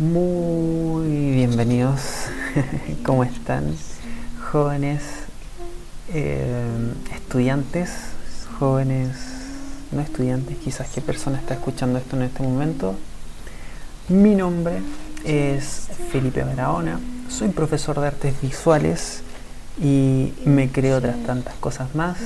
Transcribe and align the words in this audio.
Muy 0.00 1.32
bienvenidos, 1.32 2.00
¿cómo 3.04 3.22
están? 3.22 3.76
Jóvenes, 4.50 5.02
eh, 6.08 6.64
estudiantes, 7.14 7.90
jóvenes, 8.58 9.10
no 9.92 10.00
estudiantes, 10.00 10.56
quizás 10.56 10.88
qué 10.88 11.02
persona 11.02 11.36
está 11.36 11.52
escuchando 11.52 11.98
esto 11.98 12.16
en 12.16 12.22
este 12.22 12.42
momento. 12.42 12.94
Mi 14.08 14.34
nombre 14.34 14.78
es 15.22 15.88
Felipe 16.10 16.44
Barahona, 16.44 16.98
soy 17.28 17.50
profesor 17.50 18.00
de 18.00 18.06
artes 18.06 18.40
visuales 18.40 19.20
y 19.78 20.32
me 20.46 20.70
creo 20.72 20.96
otras 20.96 21.22
tantas 21.24 21.56
cosas 21.56 21.94
más. 21.94 22.16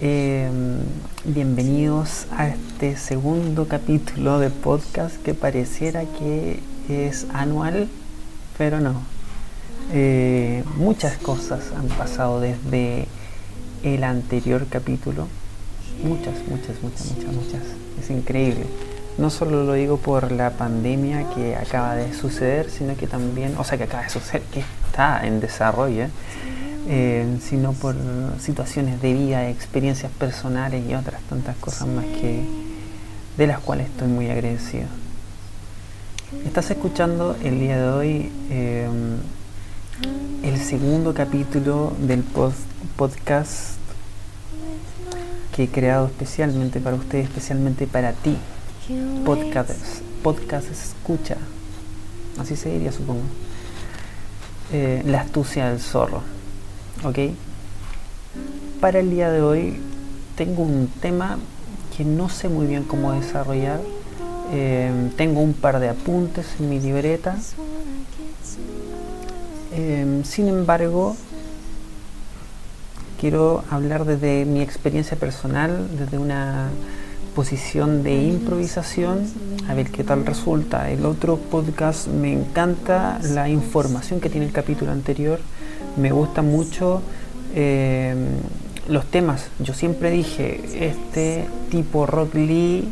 Eh, 0.00 0.48
bienvenidos 1.24 2.26
a 2.30 2.46
este 2.46 2.96
segundo 2.96 3.66
capítulo 3.66 4.38
de 4.38 4.48
podcast 4.48 5.16
que 5.24 5.34
pareciera 5.34 6.04
que 6.04 6.60
es 6.88 7.26
anual, 7.34 7.88
pero 8.56 8.78
no. 8.78 9.02
Eh, 9.92 10.62
muchas 10.76 11.16
cosas 11.18 11.72
han 11.76 11.88
pasado 11.88 12.40
desde 12.40 13.08
el 13.82 14.04
anterior 14.04 14.68
capítulo. 14.70 15.26
Muchas, 16.04 16.46
muchas, 16.48 16.80
muchas, 16.80 17.16
muchas, 17.16 17.34
muchas. 17.34 17.62
Es 18.00 18.08
increíble. 18.10 18.66
No 19.16 19.30
solo 19.30 19.64
lo 19.64 19.72
digo 19.72 19.96
por 19.96 20.30
la 20.30 20.50
pandemia 20.50 21.28
que 21.34 21.56
acaba 21.56 21.96
de 21.96 22.14
suceder, 22.14 22.70
sino 22.70 22.96
que 22.96 23.08
también, 23.08 23.56
o 23.58 23.64
sea, 23.64 23.76
que 23.76 23.84
acaba 23.84 24.04
de 24.04 24.10
suceder, 24.10 24.42
que 24.52 24.62
está 24.86 25.26
en 25.26 25.40
desarrollo. 25.40 26.04
¿eh? 26.04 26.10
Eh, 26.90 27.38
sino 27.42 27.74
por 27.74 27.94
situaciones 28.40 29.02
de 29.02 29.12
vida, 29.12 29.50
experiencias 29.50 30.10
personales 30.10 30.82
y 30.88 30.94
otras 30.94 31.20
tantas 31.28 31.54
cosas 31.56 31.86
más 31.86 32.06
que 32.06 32.42
de 33.36 33.46
las 33.46 33.60
cuales 33.60 33.88
estoy 33.88 34.08
muy 34.08 34.30
agradecido. 34.30 34.86
Estás 36.46 36.70
escuchando 36.70 37.36
el 37.42 37.60
día 37.60 37.76
de 37.76 37.88
hoy 37.90 38.32
eh, 38.48 38.88
el 40.42 40.58
segundo 40.58 41.12
capítulo 41.12 41.92
del 41.98 42.24
podcast 42.96 43.76
que 45.54 45.64
he 45.64 45.68
creado 45.68 46.06
especialmente 46.06 46.80
para 46.80 46.96
ustedes, 46.96 47.26
especialmente 47.26 47.86
para 47.86 48.12
ti. 48.12 48.34
Podcast, 49.26 49.72
podcast 50.22 50.70
escucha, 50.70 51.36
así 52.38 52.56
se 52.56 52.70
diría 52.70 52.92
supongo. 52.92 53.24
Eh, 54.72 55.02
la 55.04 55.20
astucia 55.20 55.68
del 55.68 55.80
zorro. 55.80 56.37
¿Ok? 57.04 57.18
Para 58.80 59.00
el 59.00 59.10
día 59.10 59.30
de 59.30 59.42
hoy 59.42 59.80
tengo 60.36 60.62
un 60.62 60.88
tema 61.00 61.38
que 61.96 62.04
no 62.04 62.28
sé 62.28 62.48
muy 62.48 62.66
bien 62.66 62.84
cómo 62.84 63.12
desarrollar. 63.12 63.80
Eh, 64.52 65.10
tengo 65.16 65.40
un 65.40 65.52
par 65.52 65.80
de 65.80 65.88
apuntes 65.88 66.46
en 66.58 66.70
mi 66.70 66.80
libreta. 66.80 67.36
Eh, 69.72 70.22
sin 70.24 70.48
embargo, 70.48 71.16
quiero 73.20 73.64
hablar 73.70 74.04
desde 74.04 74.44
mi 74.44 74.60
experiencia 74.60 75.16
personal, 75.16 75.88
desde 75.98 76.18
una 76.18 76.68
posición 77.34 78.02
de 78.02 78.22
improvisación, 78.22 79.26
a 79.68 79.74
ver 79.74 79.90
qué 79.90 80.02
tal 80.02 80.24
resulta. 80.24 80.90
El 80.90 81.04
otro 81.04 81.36
podcast 81.36 82.08
me 82.08 82.32
encanta 82.32 83.20
la 83.22 83.48
información 83.48 84.20
que 84.20 84.30
tiene 84.30 84.46
el 84.46 84.52
capítulo 84.52 84.92
anterior 84.92 85.40
me 85.98 86.10
gustan 86.12 86.46
mucho 86.46 87.02
eh, 87.54 88.14
los 88.88 89.04
temas. 89.06 89.48
Yo 89.58 89.74
siempre 89.74 90.10
dije, 90.10 90.88
este 90.88 91.46
tipo 91.70 92.06
Rock 92.06 92.34
Lee 92.34 92.88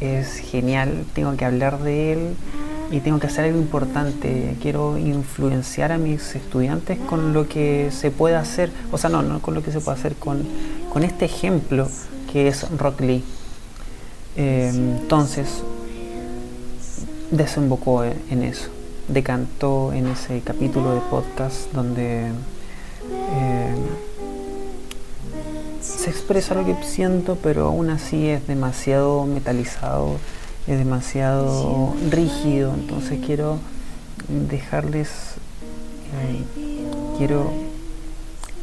es 0.00 0.36
genial, 0.36 1.04
tengo 1.12 1.36
que 1.36 1.44
hablar 1.44 1.80
de 1.80 2.12
él 2.12 2.18
y 2.90 3.00
tengo 3.00 3.18
que 3.18 3.26
hacer 3.26 3.44
algo 3.44 3.58
importante. 3.58 4.56
Quiero 4.62 4.96
influenciar 4.96 5.92
a 5.92 5.98
mis 5.98 6.34
estudiantes 6.34 6.98
con 6.98 7.32
lo 7.32 7.48
que 7.48 7.90
se 7.90 8.10
puede 8.10 8.36
hacer, 8.36 8.70
o 8.90 8.98
sea, 8.98 9.10
no, 9.10 9.22
no 9.22 9.40
con 9.40 9.54
lo 9.54 9.62
que 9.62 9.72
se 9.72 9.80
puede 9.80 9.98
hacer, 9.98 10.14
con, 10.14 10.42
con 10.92 11.02
este 11.02 11.26
ejemplo 11.26 11.88
que 12.32 12.48
es 12.48 12.70
Rock 12.78 13.00
Lee. 13.00 13.24
Eh, 14.36 14.70
entonces, 14.72 15.62
desembocó 17.30 18.04
en 18.04 18.42
eso 18.42 18.70
decantó 19.12 19.92
en 19.92 20.06
ese 20.06 20.40
capítulo 20.40 20.94
de 20.94 21.00
podcast 21.10 21.72
donde 21.72 22.28
eh, 22.28 23.74
se 25.80 26.10
expresa 26.10 26.54
lo 26.54 26.64
que 26.64 26.76
siento, 26.84 27.36
pero 27.42 27.66
aún 27.66 27.90
así 27.90 28.28
es 28.28 28.46
demasiado 28.46 29.26
metalizado, 29.26 30.16
es 30.66 30.78
demasiado 30.78 31.94
rígido, 32.10 32.72
entonces 32.74 33.18
quiero 33.24 33.58
dejarles, 34.28 35.08
eh, 36.22 36.44
quiero 37.18 37.50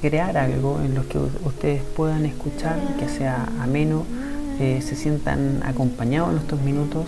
crear 0.01 0.37
algo 0.37 0.79
en 0.83 0.95
lo 0.95 1.07
que 1.07 1.17
ustedes 1.17 1.81
puedan 1.95 2.25
escuchar, 2.25 2.79
que 2.99 3.09
sea 3.09 3.49
ameno, 3.59 4.05
eh, 4.59 4.81
se 4.81 4.95
sientan 4.95 5.61
acompañados 5.65 6.31
en 6.31 6.37
estos 6.37 6.61
minutos 6.61 7.05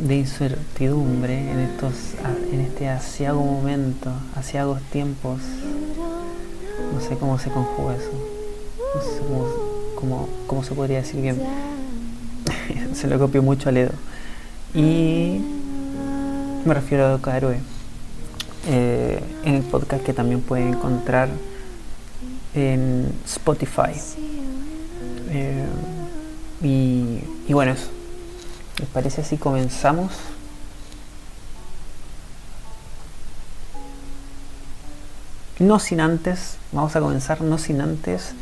de 0.00 0.16
incertidumbre 0.16 1.50
en 1.50 1.58
estos 1.60 2.14
en 2.52 2.60
este 2.60 2.88
asiago 2.88 3.42
momento, 3.44 4.10
asiagos 4.34 4.80
tiempos. 4.90 5.40
No 6.94 7.00
sé 7.00 7.16
cómo 7.16 7.38
se 7.38 7.50
conjuga 7.50 7.96
eso. 7.96 8.10
No 8.94 9.02
sé 9.02 9.20
cómo, 10.46 10.64
se 10.64 10.74
podría 10.74 10.98
decir 10.98 11.20
bien. 11.20 11.40
se 12.94 13.06
lo 13.08 13.18
copio 13.18 13.42
mucho 13.42 13.68
a 13.68 13.72
Ledo. 13.72 13.92
Y 14.74 15.40
me 16.64 16.74
refiero 16.74 17.04
a 17.06 17.10
Doka 17.10 17.38
eh, 18.68 19.22
en 19.44 19.54
el 19.54 19.62
podcast 19.62 20.04
que 20.04 20.12
también 20.12 20.40
pueden 20.40 20.68
encontrar 20.68 21.28
en 22.54 23.12
Spotify. 23.26 23.92
Eh, 25.30 25.66
y, 26.62 27.20
y 27.48 27.52
bueno, 27.52 27.72
eso. 27.72 27.99
¿Les 28.80 28.88
parece 28.88 29.22
si 29.22 29.36
comenzamos? 29.36 30.10
No 35.58 35.78
sin 35.78 36.00
antes, 36.00 36.56
vamos 36.72 36.96
a 36.96 37.00
comenzar 37.00 37.42
no 37.42 37.58
sin 37.58 37.82
antes 37.82 38.32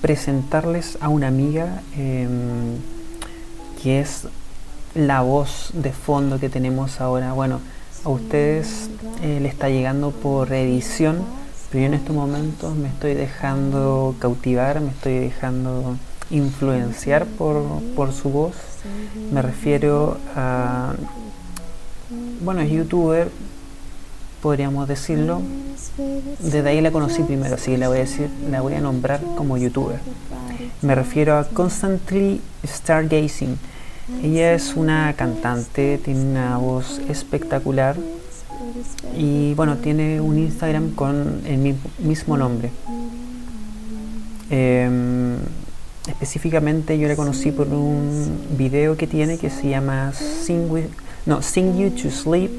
presentarles 0.00 0.96
a 1.02 1.10
una 1.10 1.28
amiga 1.28 1.82
em, 1.94 2.78
que 3.82 4.00
es 4.00 4.28
la 4.94 5.20
voz 5.20 5.72
de 5.74 5.92
fondo 5.92 6.40
que 6.40 6.48
tenemos 6.48 7.02
ahora. 7.02 7.34
Bueno, 7.34 7.60
a 8.02 8.08
ustedes 8.08 8.88
eh, 9.20 9.40
le 9.42 9.48
está 9.48 9.68
llegando 9.68 10.10
por 10.10 10.50
edición, 10.54 11.22
pero 11.70 11.82
yo 11.82 11.86
en 11.88 11.94
estos 11.94 12.16
momentos 12.16 12.74
me 12.74 12.88
estoy 12.88 13.12
dejando 13.12 14.16
cautivar, 14.18 14.80
me 14.80 14.88
estoy 14.88 15.18
dejando 15.18 15.98
influenciar 16.32 17.26
por, 17.26 17.62
por 17.94 18.12
su 18.12 18.30
voz. 18.30 18.54
Me 19.32 19.42
refiero 19.42 20.18
a, 20.34 20.94
bueno, 22.42 22.60
es 22.62 22.70
youtuber, 22.70 23.30
podríamos 24.42 24.88
decirlo. 24.88 25.40
Desde 26.40 26.68
ahí 26.68 26.80
la 26.80 26.90
conocí 26.90 27.22
primero, 27.22 27.54
así 27.54 27.72
que 27.72 27.78
la 27.78 27.88
voy 27.88 27.98
a 27.98 28.00
decir, 28.00 28.28
la 28.50 28.60
voy 28.60 28.74
a 28.74 28.80
nombrar 28.80 29.20
como 29.36 29.56
youtuber. 29.56 30.00
Me 30.80 30.94
refiero 30.94 31.38
a 31.38 31.44
Constantly 31.44 32.40
Stargazing. 32.66 33.56
Ella 34.22 34.52
es 34.54 34.74
una 34.74 35.14
cantante, 35.16 35.98
tiene 35.98 36.22
una 36.22 36.58
voz 36.58 37.00
espectacular 37.08 37.96
y 39.16 39.54
bueno, 39.54 39.76
tiene 39.76 40.20
un 40.20 40.38
Instagram 40.38 40.90
con 40.94 41.42
el 41.46 41.76
mismo 41.98 42.36
nombre. 42.36 42.70
Em, 44.50 45.36
específicamente 46.08 46.98
yo 46.98 47.08
la 47.08 47.16
conocí 47.16 47.52
por 47.52 47.68
un 47.68 48.38
video 48.56 48.96
que 48.96 49.06
tiene 49.06 49.38
que 49.38 49.50
se 49.50 49.68
llama 49.68 50.12
Sing, 50.12 50.70
With, 50.70 50.86
no, 51.26 51.42
Sing 51.42 51.76
You 51.76 51.90
to 51.90 52.10
Sleep, 52.10 52.50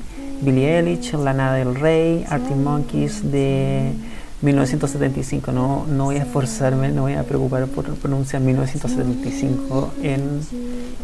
Billie 0.41 0.77
Eilish, 0.77 1.13
Lana 1.13 1.53
del 1.53 1.75
Rey, 1.75 2.25
Arctic 2.29 2.55
Monkeys 2.55 3.31
de 3.31 3.93
1975. 4.41 5.51
No, 5.51 5.85
no 5.87 6.05
voy 6.05 6.17
a 6.17 6.23
esforzarme, 6.23 6.89
no 6.89 7.03
voy 7.03 7.13
a 7.13 7.23
preocupar 7.23 7.67
por 7.67 7.85
pronunciar 7.95 8.41
1975 8.41 9.93
en 10.03 10.41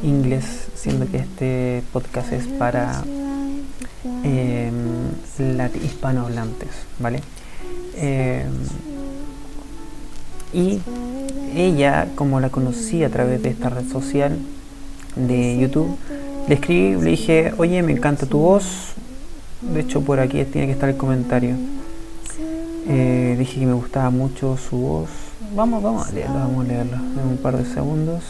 inglés, 0.04 0.68
siendo 0.76 1.10
que 1.10 1.18
este 1.18 1.84
podcast 1.92 2.34
es 2.34 2.48
para 2.48 3.04
eh, 4.24 4.72
hispanohablantes, 5.84 6.70
¿vale? 7.00 7.22
Em, 7.96 8.50
y 10.54 10.80
ella, 11.56 12.08
como 12.16 12.40
la 12.40 12.50
conocí 12.50 13.04
a 13.04 13.10
través 13.10 13.42
de 13.44 13.50
esta 13.50 13.70
red 13.70 13.88
social 13.88 14.38
de 15.16 15.58
YouTube, 15.60 15.98
le 16.48 16.56
escribí, 16.56 17.02
le 17.02 17.12
dije, 17.12 17.54
oye, 17.58 17.82
me 17.84 17.92
encanta 17.92 18.26
tu 18.26 18.40
voz. 18.40 18.94
De 19.62 19.82
hecho, 19.82 20.02
por 20.02 20.20
aquí 20.20 20.44
tiene 20.46 20.68
que 20.68 20.74
estar 20.74 20.90
el 20.90 20.98
comentario. 20.98 21.56
Eh, 22.88 23.36
dije 23.38 23.60
que 23.60 23.66
me 23.66 23.74
gustaba 23.74 24.10
mucho 24.10 24.58
su 24.58 24.78
voz. 24.78 25.10
Vamos, 25.56 25.84
vamos 25.84 26.08
a 26.08 26.12
leerlo, 26.12 26.36
vamos 26.36 26.66
a 26.66 26.68
leerlo 26.68 26.96
en 26.96 27.28
un 27.28 27.38
par 27.38 27.58
de 27.58 27.66
segundos. 27.66 28.24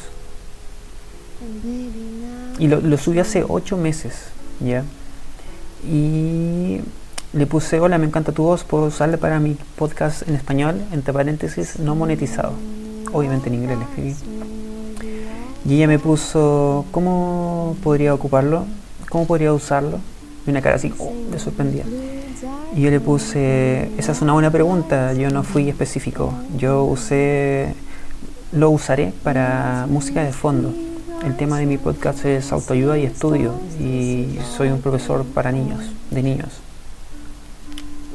Y 2.57 2.68
lo, 2.68 2.81
lo 2.81 2.98
subí 2.98 3.19
hace 3.19 3.45
ocho 3.48 3.77
meses, 3.77 4.16
¿ya? 4.60 4.83
Y 5.88 6.81
le 7.31 7.45
puse, 7.45 7.79
hola, 7.79 7.97
me 7.99 8.05
encanta 8.07 8.31
tu 8.31 8.43
voz, 8.43 8.63
puedo 8.63 8.85
usarla 8.85 9.17
para 9.17 9.39
mi 9.39 9.55
podcast 9.75 10.27
en 10.27 10.35
español, 10.35 10.81
entre 10.91 11.13
paréntesis, 11.13 11.77
no 11.79 11.95
monetizado. 11.95 12.53
Obviamente 13.13 13.49
en 13.49 13.55
inglés 13.55 13.77
le 13.77 13.83
escribí. 13.83 14.15
Y 15.65 15.75
ella 15.75 15.87
me 15.87 15.99
puso, 15.99 16.85
¿cómo 16.91 17.75
podría 17.83 18.15
ocuparlo? 18.15 18.65
¿Cómo 19.09 19.27
podría 19.27 19.53
usarlo? 19.53 19.99
Y 20.47 20.49
una 20.49 20.61
cara 20.61 20.77
así, 20.77 20.91
oh, 20.97 21.11
me 21.29 21.37
sorprendía. 21.37 21.83
Y 22.75 22.81
yo 22.81 22.89
le 22.89 22.99
puse, 22.99 23.91
esa 23.97 24.11
es 24.11 24.21
una 24.21 24.33
buena 24.33 24.49
pregunta, 24.49 25.13
yo 25.13 25.29
no 25.29 25.43
fui 25.43 25.69
específico. 25.69 26.33
Yo 26.57 26.83
usé, 26.85 27.75
lo 28.51 28.71
usaré 28.71 29.13
para 29.23 29.85
música 29.87 30.23
de 30.23 30.33
fondo. 30.33 30.73
El 31.23 31.35
tema 31.35 31.59
de 31.59 31.67
mi 31.67 31.77
podcast 31.77 32.25
es 32.25 32.51
autoayuda 32.51 32.97
y 32.97 33.03
estudio 33.03 33.53
y 33.79 34.39
soy 34.57 34.69
un 34.69 34.81
profesor 34.81 35.25
para 35.25 35.51
niños, 35.51 35.91
de 36.09 36.23
niños. 36.23 36.61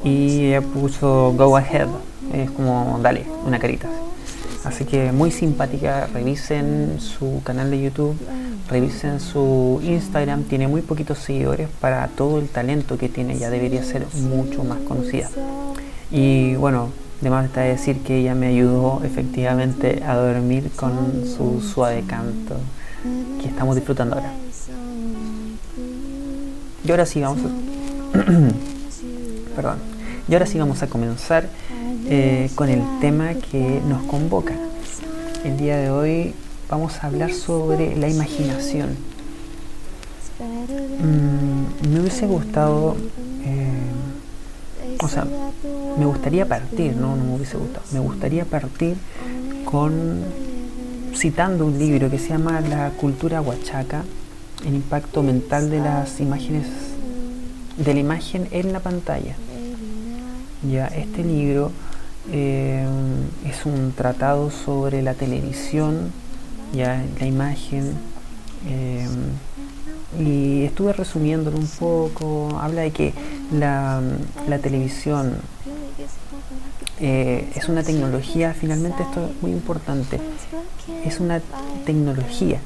Y 0.05 0.47
ella 0.47 0.61
puso 0.61 1.33
go 1.37 1.57
ahead, 1.57 1.89
es 2.33 2.51
como 2.51 2.99
dale, 3.03 3.25
una 3.47 3.59
carita. 3.59 3.89
Así 4.65 4.85
que 4.85 5.13
muy 5.13 5.31
simpática, 5.31 6.07
revisen 6.13 6.99
su 6.99 7.43
canal 7.45 7.71
de 7.71 7.83
YouTube, 7.83 8.17
revisen 8.69 9.21
su 9.21 9.81
Instagram, 9.85 10.45
tiene 10.45 10.69
muy 10.69 10.81
poquitos 10.81 11.19
seguidores 11.19 11.69
para 11.81 12.09
todo 12.09 12.39
el 12.39 12.49
talento 12.49 12.97
que 12.97 13.11
tiene, 13.11 13.39
ya 13.39 13.51
debería 13.51 13.83
ser 13.85 14.07
mucho 14.15 14.65
más 14.65 14.79
conocida. 14.89 15.29
Y 16.11 16.55
bueno, 16.55 16.89
además 17.21 17.47
está 17.47 17.61
decir 17.61 18.01
que 18.01 18.19
ella 18.21 18.35
me 18.35 18.47
ayudó 18.47 19.03
efectivamente 19.05 20.03
a 20.03 20.15
dormir 20.17 20.71
con 20.77 21.25
su 21.27 21.61
suave 21.61 22.03
canto 22.07 22.57
que 23.43 23.49
estamos 23.49 23.75
disfrutando 23.75 24.17
ahora. 24.17 24.33
Y 26.87 26.91
ahora 26.91 27.05
sí 27.05 27.21
vamos 27.21 27.39
a... 27.45 27.49
Perdón. 29.57 29.94
Y 30.29 30.33
ahora 30.33 30.47
sí 30.47 30.59
vamos 30.59 30.83
a 30.83 30.87
comenzar 30.87 31.49
eh, 32.09 32.51
con 32.55 32.69
el 32.69 32.83
tema 33.01 33.35
que 33.35 33.81
nos 33.87 34.03
convoca. 34.05 34.55
El 35.45 35.59
día 35.59 35.77
de 35.77 35.91
hoy 35.91 36.35
vamos 36.69 37.03
a 37.03 37.09
hablar 37.09 37.33
sobre 37.33 37.95
la 37.97 38.09
imaginación. 38.09 38.97
Mm, 40.41 41.91
me 41.93 42.01
hubiese 42.01 42.27
gustado, 42.27 42.97
eh, 43.45 43.69
o 45.01 45.09
sea, 45.09 45.27
me 45.99 46.07
gustaría 46.07 46.47
partir, 46.49 46.97
no, 46.97 47.17
no 47.17 47.25
me 47.25 47.35
hubiese 47.37 47.57
gustado, 47.57 47.85
me 47.93 48.01
gustaría 48.01 48.45
partir 48.45 48.97
con 49.65 50.25
citando 51.15 51.67
un 51.67 51.79
libro 51.79 52.11
que 52.11 52.19
se 52.19 52.31
llama 52.31 52.61
La 52.61 52.91
cultura 52.91 53.41
huachaca, 53.41 54.05
el 54.67 54.75
impacto 54.75 55.23
mental 55.23 55.71
de 55.71 55.81
las 55.81 56.21
imágenes, 56.21 56.67
de 57.77 57.95
la 57.95 58.01
imagen 58.01 58.49
en 58.51 58.73
la 58.73 58.81
pantalla. 58.81 59.37
Ya, 60.71 60.87
este 60.87 61.23
libro 61.23 61.73
eh, 62.33 62.87
es 63.45 63.67
un 63.67 63.93
tratado 63.93 64.51
sobre 64.51 65.03
la 65.03 65.13
televisión, 65.13 66.11
ya 66.73 67.05
la 67.21 67.27
imagen, 67.27 67.93
eh, 68.67 69.07
y 70.19 70.63
estuve 70.65 70.95
resumiéndolo 70.95 71.59
un 71.59 71.67
poco. 71.67 72.59
Habla 72.59 72.83
de 72.83 72.93
que 72.93 73.13
la, 73.53 74.01
televisión 74.63 75.37
eh, 76.99 77.51
es 77.55 77.69
una 77.69 77.83
tecnología, 77.83 78.55
finalmente 78.59 79.03
esto 79.03 79.27
es 79.27 79.43
muy 79.43 79.51
importante, 79.51 80.19
es 81.05 81.21
una 81.21 81.43
tecnología 81.85 82.59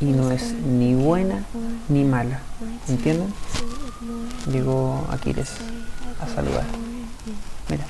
y 0.00 0.06
no 0.06 0.30
es 0.30 0.52
ni 0.52 0.94
buena 0.94 1.44
ni 1.88 2.04
mala. 2.04 2.40
¿Entienden? 2.88 3.32
Llegó 4.52 5.04
Aquiles 5.10 5.50
a 6.20 6.28
saludar. 6.28 6.89
Mira. 7.70 7.84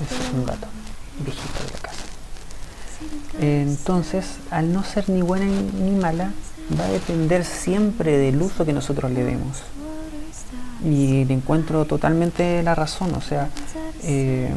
Ese 0.00 0.14
es 0.14 0.32
un 0.34 0.46
gato, 0.46 0.66
viejito 1.18 1.64
de 1.64 1.70
la 1.72 1.78
casa. 1.78 2.04
Entonces, 3.40 4.24
al 4.50 4.72
no 4.72 4.82
ser 4.84 5.08
ni 5.08 5.22
buena 5.22 5.46
ni 5.46 5.90
mala, 5.92 6.32
va 6.78 6.84
a 6.84 6.88
depender 6.88 7.44
siempre 7.44 8.16
del 8.16 8.40
uso 8.40 8.64
que 8.64 8.72
nosotros 8.72 9.10
le 9.10 9.24
demos. 9.24 9.58
Y 10.84 11.24
le 11.24 11.34
encuentro 11.34 11.84
totalmente 11.84 12.62
la 12.62 12.74
razón. 12.74 13.14
O 13.14 13.20
sea, 13.20 13.50
eh, 14.02 14.50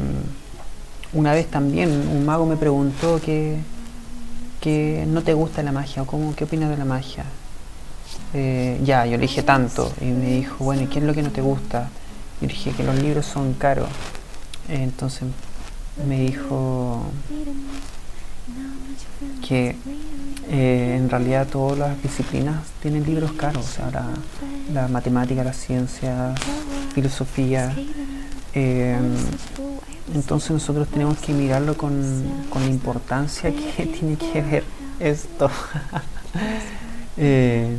una 1.12 1.32
vez 1.32 1.50
también 1.50 1.90
un 1.90 2.24
mago 2.24 2.46
me 2.46 2.56
preguntó 2.56 3.20
que, 3.20 3.58
que 4.60 5.04
no 5.06 5.22
te 5.22 5.34
gusta 5.34 5.62
la 5.62 5.72
magia 5.72 6.02
o 6.02 6.06
cómo, 6.06 6.34
qué 6.34 6.44
opinas 6.44 6.70
de 6.70 6.76
la 6.76 6.84
magia. 6.84 7.24
Eh, 8.34 8.80
ya, 8.82 9.06
yo 9.06 9.16
le 9.16 9.22
dije 9.22 9.44
tanto 9.44 9.92
y 10.00 10.06
me 10.06 10.30
dijo, 10.32 10.64
bueno, 10.64 10.82
¿y 10.82 10.86
qué 10.88 10.98
es 10.98 11.04
lo 11.04 11.14
que 11.14 11.22
no 11.22 11.30
te 11.30 11.40
gusta? 11.40 11.88
Y 12.40 12.46
dije 12.46 12.72
que 12.72 12.82
los 12.82 12.96
libros 12.96 13.26
son 13.26 13.54
caros. 13.54 13.88
Entonces 14.68 15.28
me 16.08 16.20
dijo 16.20 17.02
que 19.46 19.76
eh, 20.50 20.96
en 20.98 21.08
realidad 21.08 21.46
todas 21.46 21.78
las 21.78 22.02
disciplinas 22.02 22.56
tienen 22.82 23.04
libros 23.04 23.32
caros, 23.32 23.64
o 23.64 23.68
sea, 23.68 23.90
la, 24.72 24.88
matemática, 24.88 25.44
la 25.44 25.52
ciencia, 25.52 26.34
filosofía. 26.92 27.74
Eh, 28.52 28.96
entonces 30.12 30.50
nosotros 30.50 30.88
tenemos 30.88 31.18
que 31.18 31.32
mirarlo 31.32 31.76
con, 31.76 32.24
la 32.54 32.66
importancia 32.66 33.52
que 33.52 33.86
tiene 33.98 34.16
que 34.16 34.42
ver 34.42 34.64
esto. 34.98 35.50
Eh, 37.16 37.76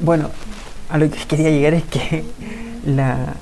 bueno, 0.00 0.30
a 0.88 0.98
lo 0.98 1.10
que 1.10 1.18
quería 1.26 1.50
llegar 1.50 1.74
es 1.74 1.84
que 1.84 2.24
la, 2.84 3.34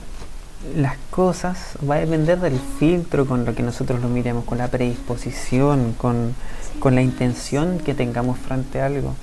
las 0.77 0.97
cosas 1.11 1.77
va 1.89 1.97
a 1.97 1.99
depender 2.01 2.39
del 2.41 2.59
filtro 2.79 3.27
con 3.27 3.45
lo 3.45 3.55
que 3.55 3.63
nosotros 3.63 4.01
lo 4.01 4.09
miremos, 4.09 4.45
con 4.45 4.59
la 4.59 4.69
predisposición, 4.69 5.95
con, 5.97 6.35
la 6.85 7.03
intención 7.03 7.79
que 7.79 7.95
tengamos 7.95 8.39
frente 8.39 8.81
a 8.81 8.87
algo. 8.87 9.15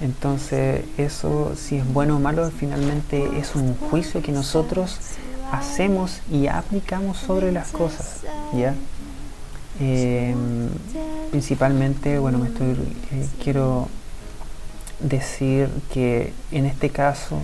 Entonces 0.00 0.84
eso, 0.98 1.54
si 1.56 1.76
es 1.76 1.92
bueno 1.92 2.16
o 2.16 2.20
malo, 2.20 2.50
finalmente 2.50 3.38
es 3.38 3.54
un 3.54 3.74
juicio 3.74 4.22
que 4.22 4.32
nosotros 4.32 4.98
hacemos 5.52 6.20
y 6.30 6.48
aplicamos 6.48 7.16
sobre 7.18 7.52
las 7.52 7.68
cosas, 7.68 8.22
¿ya? 8.54 8.74
Em, 9.78 10.68
principalmente, 11.30 12.18
bueno, 12.18 12.38
me 12.38 12.48
estoy, 12.48 12.70
eh, 13.12 13.28
quiero 13.42 13.88
decir 15.00 15.68
que 15.92 16.32
en 16.50 16.66
este 16.66 16.90
caso 16.90 17.40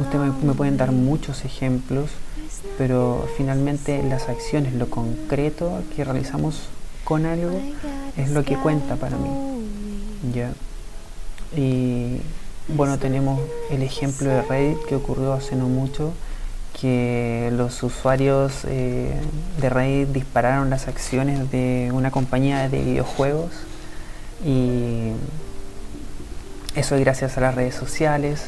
Ustedes 0.00 0.32
me, 0.42 0.54
pueden 0.54 0.76
dar 0.76 0.92
muchos 0.92 1.44
ejemplos, 1.44 2.10
pero 2.78 3.28
finalmente 3.36 4.02
las 4.02 4.28
acciones, 4.28 4.74
lo 4.74 4.88
concreto 4.90 5.82
que 5.94 6.04
realizamos 6.04 6.68
con 7.04 7.26
algo 7.26 7.58
es 8.16 8.30
lo 8.30 8.44
que 8.44 8.56
cuenta 8.56 8.96
para 8.96 9.16
mí. 9.16 9.28
¿ya? 10.32 10.52
Y 11.56 12.18
bueno, 12.68 12.98
tenemos 12.98 13.40
el 13.70 13.82
ejemplo 13.82 14.28
de 14.28 14.42
Reddit 14.42 14.78
que 14.86 14.94
ocurrió 14.94 15.32
hace 15.32 15.56
no 15.56 15.68
mucho, 15.68 16.12
que 16.80 17.50
los 17.52 17.82
usuarios 17.82 18.64
eh, 18.66 19.12
de 19.60 19.68
Reddit 19.68 20.08
dispararon 20.08 20.70
las 20.70 20.86
acciones 20.86 21.50
de 21.50 21.90
una 21.92 22.10
compañía 22.10 22.68
de 22.68 22.82
videojuegos 22.82 23.50
y 24.44 25.12
eso 26.74 26.94
es 26.94 27.00
gracias 27.00 27.36
a 27.36 27.40
las 27.40 27.54
redes 27.54 27.74
sociales. 27.74 28.44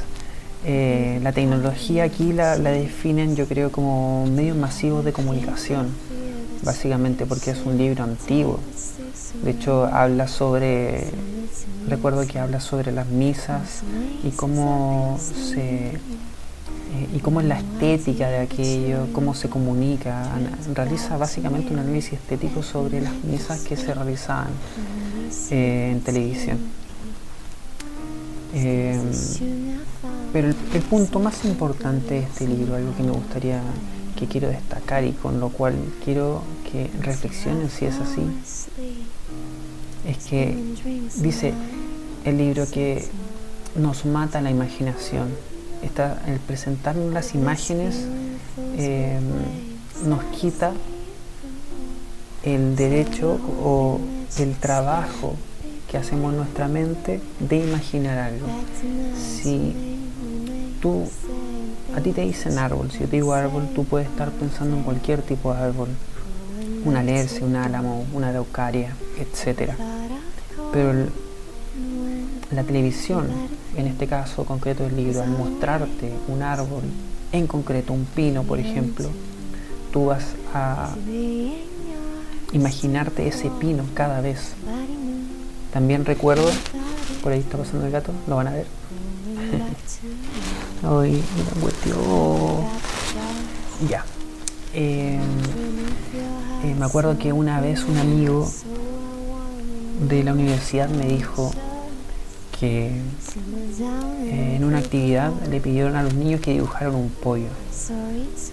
Eh, 0.67 1.21
la 1.23 1.33
tecnología 1.33 2.05
aquí 2.05 2.33
la, 2.33 2.57
definen 2.57 3.37
yo 3.37 3.47
creo 3.47 3.71
como 3.71 4.27
medios 4.27 4.57
masivos 4.57 5.05
de 5.05 5.13
comunicación, 5.13 5.89
básicamente 6.63 7.27
porque 7.27 7.51
es 7.51 7.61
un 7.67 7.77
libro 7.77 8.05
antiguo. 8.05 8.61
De 9.43 9.51
hecho 9.51 9.85
habla 9.87 10.27
sobre, 10.27 11.05
recuerdo 11.89 12.27
que 12.27 12.39
habla 12.39 12.61
sobre 12.61 12.93
las 12.93 13.09
misas 13.09 13.83
y 14.23 14.31
cómo 14.31 15.19
se 15.19 15.99
eh, 16.95 17.09
y 17.13 17.19
cómo 17.19 17.41
es 17.41 17.47
la 17.47 17.59
estética 17.59 18.29
de 18.29 18.39
aquello, 18.39 19.09
cómo 19.13 19.35
se 19.35 19.49
comunica. 19.49 20.29
Realiza 20.73 21.17
básicamente 21.19 21.73
un 21.73 21.81
análisis 21.81 22.15
estético 22.15 22.63
sobre 22.63 23.01
las 23.01 23.15
misas 23.25 23.61
que 23.63 23.77
se 23.77 23.93
realizaban 23.93 24.49
eh, 25.51 25.91
en 25.93 26.01
televisión. 26.01 26.59
Pero 30.33 30.49
el, 30.49 30.83
punto 30.83 31.19
más 31.19 31.45
importante 31.45 32.15
de 32.15 32.21
este 32.21 32.47
libro, 32.47 32.77
algo 32.77 32.95
que 32.97 33.03
me 33.03 33.11
gustaría, 33.11 33.61
que 34.17 34.27
quiero 34.27 34.49
destacar 34.49 35.05
y 35.05 35.13
con 35.13 35.41
lo 35.41 35.49
cual 35.49 35.75
quiero 36.05 36.43
que 36.71 36.89
reflexionen 37.01 37.69
si 37.69 37.87
es 37.87 37.97
así, 37.97 38.23
es 40.07 40.19
que 40.25 40.57
dice 41.17 41.53
el 42.25 42.39
libro 42.39 42.67
que 42.71 43.05
nos 43.75 44.05
mata 44.05 44.41
la 44.41 44.51
imaginación. 44.51 45.29
Está, 45.83 46.23
el 46.27 46.39
presentarnos 46.39 47.13
las 47.13 47.35
imágenes 47.35 48.07
em, 48.79 49.23
nos 50.07 50.23
quita 50.25 50.73
el 52.43 52.77
derecho 52.77 53.39
o 53.63 54.01
el 54.39 54.55
trabajo 54.55 55.35
hacemos 55.97 56.35
nuestra 56.35 56.69
mente 56.69 57.21
de 57.41 57.65
imaginar 57.65 58.19
algo. 58.19 58.47
Si 59.17 59.75
tú, 60.81 61.05
a 61.97 62.01
ti 62.01 62.13
te 62.13 62.23
dicen 62.23 62.59
árbol, 62.59 62.91
si 62.91 63.01
yo 63.01 63.07
te 63.07 63.17
digo 63.17 63.33
árbol, 63.33 63.69
tú 63.75 63.85
puedes 63.85 64.09
estar 64.09 64.31
pensando 64.31 64.77
en 64.77 64.83
cualquier 64.83 65.23
tipo 65.23 65.53
de 65.53 65.61
árbol, 65.61 65.89
una 66.85 67.01
alerce, 67.01 67.45
un 67.45 67.57
álamo, 67.57 68.05
una 68.13 68.29
araucaria, 68.29 68.95
etc. 69.19 69.73
Pero 70.73 71.07
la 72.51 72.63
televisión, 72.63 73.27
en 73.77 73.87
este 73.87 74.07
caso 74.07 74.45
concreto 74.45 74.87
el 74.87 74.97
libro, 74.97 75.23
al 75.23 75.31
mostrarte 75.31 76.13
un 76.29 76.43
árbol, 76.43 76.83
en 77.33 77.47
concreto 77.47 77.93
un 77.93 78.05
pino, 78.05 78.45
por 78.45 78.59
ejemplo, 78.59 79.09
tú 79.93 80.07
vas 80.07 80.25
a 80.53 80.95
imaginarte 82.53 83.27
ese 83.27 83.51
pino 83.59 83.85
cada 83.95 84.21
vez. 84.21 84.53
También 85.75 86.05
recuerdo, 86.05 86.49
por 87.21 87.33
ahí 87.33 87.41
está 87.41 87.59
pasando 87.59 87.85
el 87.85 87.91
gato, 87.91 88.13
lo 88.29 88.37
van 88.37 88.47
a 88.47 88.53
ver. 88.53 88.67
Ay, 90.89 91.21
Ya. 93.89 94.05
Em, 94.73 95.21
eh, 96.63 96.75
me 96.79 96.85
acuerdo 96.87 97.19
que 97.19 97.33
una 97.33 97.61
vez 97.61 97.85
un 97.85 97.99
amigo 97.99 98.49
de 100.09 100.23
la 100.23 100.33
universidad 100.33 100.89
me 100.89 101.07
dijo 101.07 101.51
que 102.61 102.87
eh, 102.87 104.57
en 104.57 104.63
una 104.63 104.79
actividad 104.79 105.33
le 105.51 105.61
pidieron 105.61 105.97
a 105.97 106.05
los 106.05 106.15
niños 106.15 106.41
que 106.41 106.53
dibujaran 106.53 106.95
un 106.95 107.11
pollo. 107.11 107.49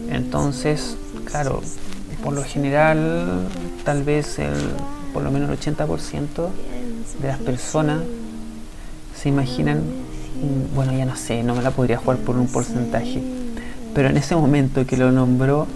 Entonces, 0.09 0.97
claro, 1.25 1.61
por 2.23 2.33
lo 2.33 2.43
general, 2.43 3.47
tal 3.85 4.01
vez 4.01 4.39
el, 4.39 4.55
por 5.13 5.21
lo 5.21 5.29
menos 5.29 5.51
el 5.51 5.59
80% 5.59 6.49
de 7.21 7.27
las 7.27 7.39
personas 7.39 7.99
se 9.19 9.29
imaginan, 9.29 9.79
mm, 9.79 10.75
bueno, 10.75 10.93
ya 10.93 11.05
no 11.05 11.15
sé, 11.15 11.43
no 11.43 11.55
me 11.55 11.61
la 11.61 11.71
podría 11.71 11.97
jugar 11.97 12.17
por 12.17 12.37
un 12.37 12.47
porcentaje, 12.47 13.21
pero 13.93 14.09
en 14.09 14.17
ese 14.17 14.35
momento 14.35 14.85
que 14.85 14.97
lo 14.97 15.11
nombró, 15.11 15.67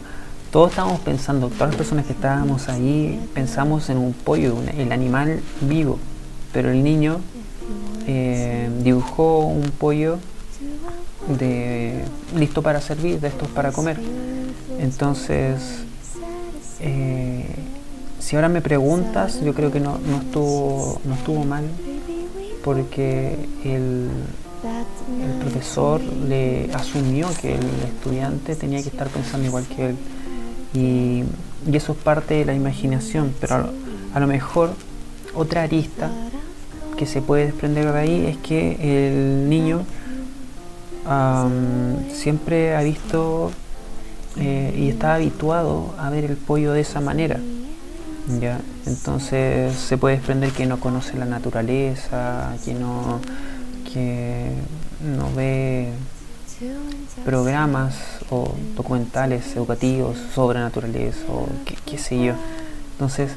todos 0.52 0.70
estábamos 0.70 1.02
pensando, 1.02 1.50
todas 1.50 1.70
las 1.70 1.76
personas 1.76 2.06
que 2.06 2.14
estábamos 2.14 2.70
ahí, 2.70 3.20
pensamos 3.34 3.90
en 3.90 3.98
un 3.98 4.14
pollo, 4.14 4.56
el 4.78 4.92
animal 4.92 5.42
vivo, 5.62 6.00
pero 6.54 6.72
el 6.72 6.84
niño 6.84 7.20
eh, 8.08 8.70
dibujó 8.82 9.48
un 9.48 9.72
pollo 9.72 10.18
de 11.40 12.04
listo 12.36 12.62
para 12.62 12.80
servir, 12.82 13.20
de 13.20 13.28
estos 13.28 13.48
para 13.50 13.72
comer. 13.72 14.00
Entonces, 14.80 15.84
eh, 16.80 17.25
si 18.26 18.36
ahora 18.36 18.50
me 18.50 18.60
preguntas, 18.60 19.40
yo 19.42 19.54
creo 19.54 19.72
que 19.72 19.80
no, 19.80 20.00
no, 20.00 20.18
estuvo, 20.18 21.00
no 21.06 21.14
estuvo 21.14 21.44
mal, 21.44 21.64
porque 22.64 23.38
el, 23.64 24.10
el 25.24 25.32
profesor 25.42 26.02
le 26.02 26.72
asumió 26.74 27.28
que 27.40 27.54
el 27.54 27.66
estudiante 27.86 28.56
tenía 28.56 28.82
que 28.82 28.90
estar 28.90 29.10
pensando 29.10 29.46
igual 29.46 29.66
que 29.68 29.90
él. 29.90 29.98
Y, 30.74 31.24
eso 31.72 31.92
es 31.92 31.98
parte 32.00 32.34
de 32.36 32.46
la 32.46 32.56
imaginación, 32.56 33.34
pero 33.40 33.70
a 34.14 34.20
lo, 34.20 34.28
mejor 34.28 34.72
otra 35.36 35.64
arista 35.64 36.10
que 36.98 37.06
se 37.06 37.22
puede 37.22 37.46
desprender 37.46 37.92
de 37.92 38.00
ahí 38.00 38.26
es 38.26 38.38
que 38.38 38.78
el 38.82 39.50
niño 39.50 39.84
siempre 42.12 42.76
ha 42.76 42.82
visto 42.82 43.52
eh, 44.38 44.76
y 44.78 44.90
está 44.90 45.16
habituado 45.16 45.94
a 46.00 46.10
ver 46.10 46.26
el 46.26 46.38
pollo 46.38 46.74
de 46.74 46.82
esa 46.82 47.02
manera. 47.02 47.40
¿Ya? 48.28 48.60
Entonces 48.86 49.76
se 49.76 49.98
puede 49.98 50.18
desprender 50.18 50.52
que 50.52 50.66
no 50.66 50.80
conoce 50.80 51.18
la 51.18 51.26
naturaleza, 51.26 52.56
que 52.64 52.74
no, 52.74 53.20
que 53.92 54.52
no 55.02 55.34
ve 55.36 55.94
programas 57.24 57.96
o 58.30 58.54
documentales 58.76 59.56
educativos 59.56 60.18
sobre 60.34 60.60
naturaleza 60.60 61.20
o 61.30 61.48
qué, 61.86 61.98
sé 61.98 62.24
yo. 62.24 62.34
Entonces, 62.94 63.32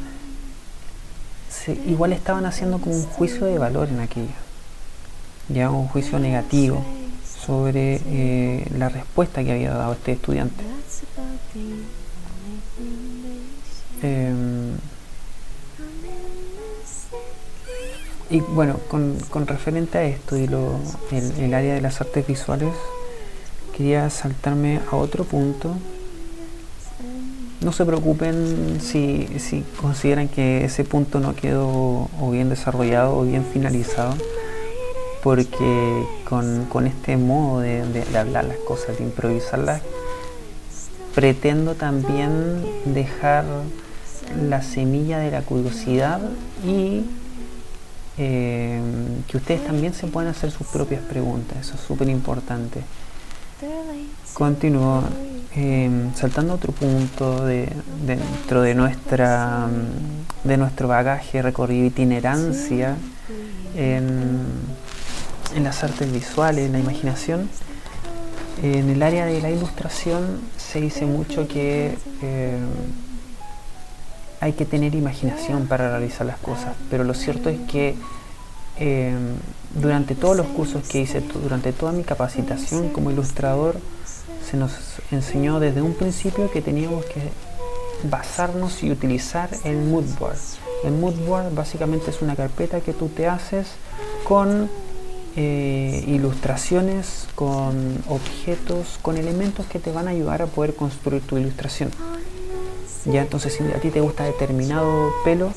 igual 1.86 2.12
estaban 2.12 2.46
haciendo 2.46 2.78
como 2.78 2.94
un 2.94 3.04
juicio 3.04 3.46
de 3.46 3.58
valor 3.58 3.88
en 3.88 4.00
aquello, 4.00 4.38
ya 5.48 5.70
un 5.70 5.88
juicio 5.88 6.18
negativo 6.18 6.84
sobre 7.46 8.00
eh, 8.06 8.68
la 8.76 8.88
respuesta 8.88 9.42
que 9.42 9.52
había 9.52 9.72
dado 9.74 9.92
este 9.94 10.12
estudiante. 10.12 10.62
Y 18.30 18.40
bueno, 18.40 18.78
con, 18.88 19.46
referente 19.46 19.98
a 19.98 20.04
esto 20.04 20.36
y 20.36 20.46
lo, 20.46 20.76
el 21.10 21.54
área 21.54 21.74
de 21.74 21.80
las 21.80 22.00
artes 22.00 22.26
visuales, 22.26 22.74
quería 23.76 24.10
saltarme 24.10 24.80
a 24.90 24.96
otro 24.96 25.24
punto. 25.24 25.74
No 27.60 27.72
se 27.72 27.84
preocupen 27.84 28.78
si, 28.80 29.26
si 29.38 29.64
consideran 29.80 30.28
que 30.28 30.64
ese 30.64 30.84
punto 30.84 31.20
no 31.20 31.34
quedó 31.34 32.08
o 32.20 32.30
bien 32.30 32.48
desarrollado 32.48 33.16
o 33.16 33.24
bien 33.24 33.44
finalizado, 33.44 34.14
porque 35.22 36.06
con, 36.24 36.86
este 36.86 37.16
modo 37.16 37.60
de, 37.60 38.04
hablar 38.16 38.44
las 38.44 38.58
cosas, 38.58 38.98
de 38.98 39.04
improvisarlas, 39.04 39.82
pretendo 41.14 41.74
también 41.74 42.64
dejar 42.84 43.44
la 44.40 44.62
semilla 44.62 45.18
de 45.18 45.30
la 45.30 45.42
curiosidad 45.42 46.20
y 46.64 47.04
eh, 48.18 48.80
que 49.28 49.36
ustedes 49.36 49.64
también 49.64 49.94
se 49.94 50.06
puedan 50.08 50.30
hacer 50.30 50.50
sus 50.50 50.66
propias 50.66 51.02
preguntas, 51.02 51.58
eso 51.60 51.74
es 51.74 51.80
súper 51.80 52.08
importante. 52.08 52.82
Continúo 54.34 55.02
em, 55.54 56.14
saltando 56.14 56.54
otro 56.54 56.72
punto 56.72 57.44
de, 57.44 57.68
dentro 58.06 58.62
de 58.62 58.74
nuestra 58.74 59.68
de 60.44 60.56
nuestro 60.56 60.86
bagaje 60.86 61.42
recorrido 61.42 61.86
itinerancia 61.86 62.96
en, 63.76 64.38
las 65.62 65.82
artes 65.82 66.10
visuales, 66.12 66.66
en 66.66 66.72
la 66.72 66.78
imaginación. 66.78 67.48
En 68.62 68.90
el 68.90 69.02
área 69.02 69.26
de 69.26 69.40
la 69.40 69.50
ilustración 69.50 70.40
se 70.56 70.80
dice 70.80 71.06
mucho 71.06 71.46
que 71.46 71.96
em, 72.22 72.66
hay 74.40 74.52
que 74.52 74.64
tener 74.64 74.94
imaginación 74.94 75.66
para 75.66 75.90
realizar 75.90 76.26
las 76.26 76.38
cosas, 76.38 76.74
pero 76.90 77.04
lo 77.04 77.14
cierto 77.14 77.48
es 77.48 77.58
que 77.68 77.94
em, 78.78 79.34
durante 79.74 80.14
todos 80.14 80.36
los 80.36 80.46
cursos 80.46 80.86
que 80.88 81.00
hice, 81.00 81.20
durante 81.20 81.72
toda 81.72 81.92
mi 81.92 82.04
capacitación 82.04 82.90
como 82.90 83.10
ilustrador, 83.10 83.78
se 84.48 84.56
nos 84.56 84.72
enseñó 85.10 85.60
desde 85.60 85.82
un 85.82 85.94
principio 85.94 86.50
que 86.50 86.62
teníamos 86.62 87.04
que 87.06 87.20
basarnos 88.04 88.82
y 88.82 88.90
utilizar 88.90 89.50
el 89.64 89.78
mood 89.78 90.04
board. 90.18 90.38
El 90.84 90.92
mood 90.92 91.14
board 91.26 91.54
básicamente 91.54 92.10
es 92.10 92.22
una 92.22 92.36
carpeta 92.36 92.80
que 92.80 92.92
tú 92.92 93.08
te 93.08 93.26
haces 93.26 93.66
con 94.24 94.70
eh, 95.36 96.04
ilustraciones, 96.06 97.28
con 97.34 98.02
objetos, 98.08 98.98
con 99.02 99.16
elementos 99.16 99.66
que 99.66 99.78
te 99.78 99.92
van 99.92 100.08
a 100.08 100.10
ayudar 100.10 100.42
a 100.42 100.46
poder 100.46 100.74
construir 100.74 101.22
tu 101.22 101.36
ilustración. 101.36 101.90
Ya 103.10 103.22
entonces 103.22 103.54
si 103.54 103.64
a 103.64 103.80
ti 103.80 103.90
te 103.90 104.00
gusta 104.00 104.24
determinado 104.24 105.10
pelo, 105.24 105.50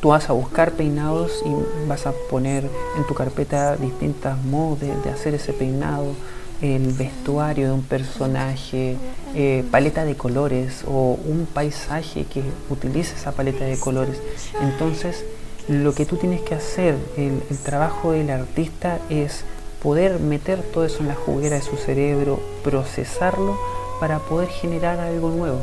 tú 0.00 0.08
vas 0.08 0.28
a 0.28 0.32
buscar 0.32 0.72
peinados 0.72 1.42
y 1.46 1.88
vas 1.88 2.06
a 2.06 2.12
poner 2.28 2.68
en 2.96 3.06
tu 3.06 3.14
carpeta 3.14 3.76
distintos 3.76 4.36
modos 4.44 4.80
de, 4.80 5.10
hacer 5.10 5.34
ese 5.34 5.52
peinado, 5.52 6.14
el 6.60 6.92
vestuario 6.92 7.68
de 7.68 7.72
un 7.72 7.82
personaje, 7.82 8.96
eh, 9.34 9.64
paleta 9.70 10.04
de 10.04 10.16
colores 10.16 10.84
o 10.86 11.18
un 11.24 11.46
paisaje 11.46 12.24
que 12.24 12.42
utilice 12.70 13.14
esa 13.14 13.32
paleta 13.32 13.64
de 13.64 13.78
colores. 13.78 14.20
Entonces, 14.60 15.24
lo 15.68 15.94
que 15.94 16.04
tú 16.04 16.16
tienes 16.16 16.42
que 16.42 16.54
hacer, 16.54 16.96
el, 17.16 17.40
trabajo 17.64 18.12
del 18.12 18.28
artista 18.28 18.98
es 19.08 19.44
poder 19.82 20.20
meter 20.20 20.62
todo 20.62 20.84
eso 20.84 20.98
en 21.00 21.08
la 21.08 21.14
juguera 21.14 21.56
de 21.56 21.62
su 21.62 21.76
cerebro, 21.76 22.40
procesarlo 22.62 23.58
para 24.00 24.18
poder 24.18 24.48
generar 24.48 25.00
algo 25.00 25.30
nuevo. 25.30 25.60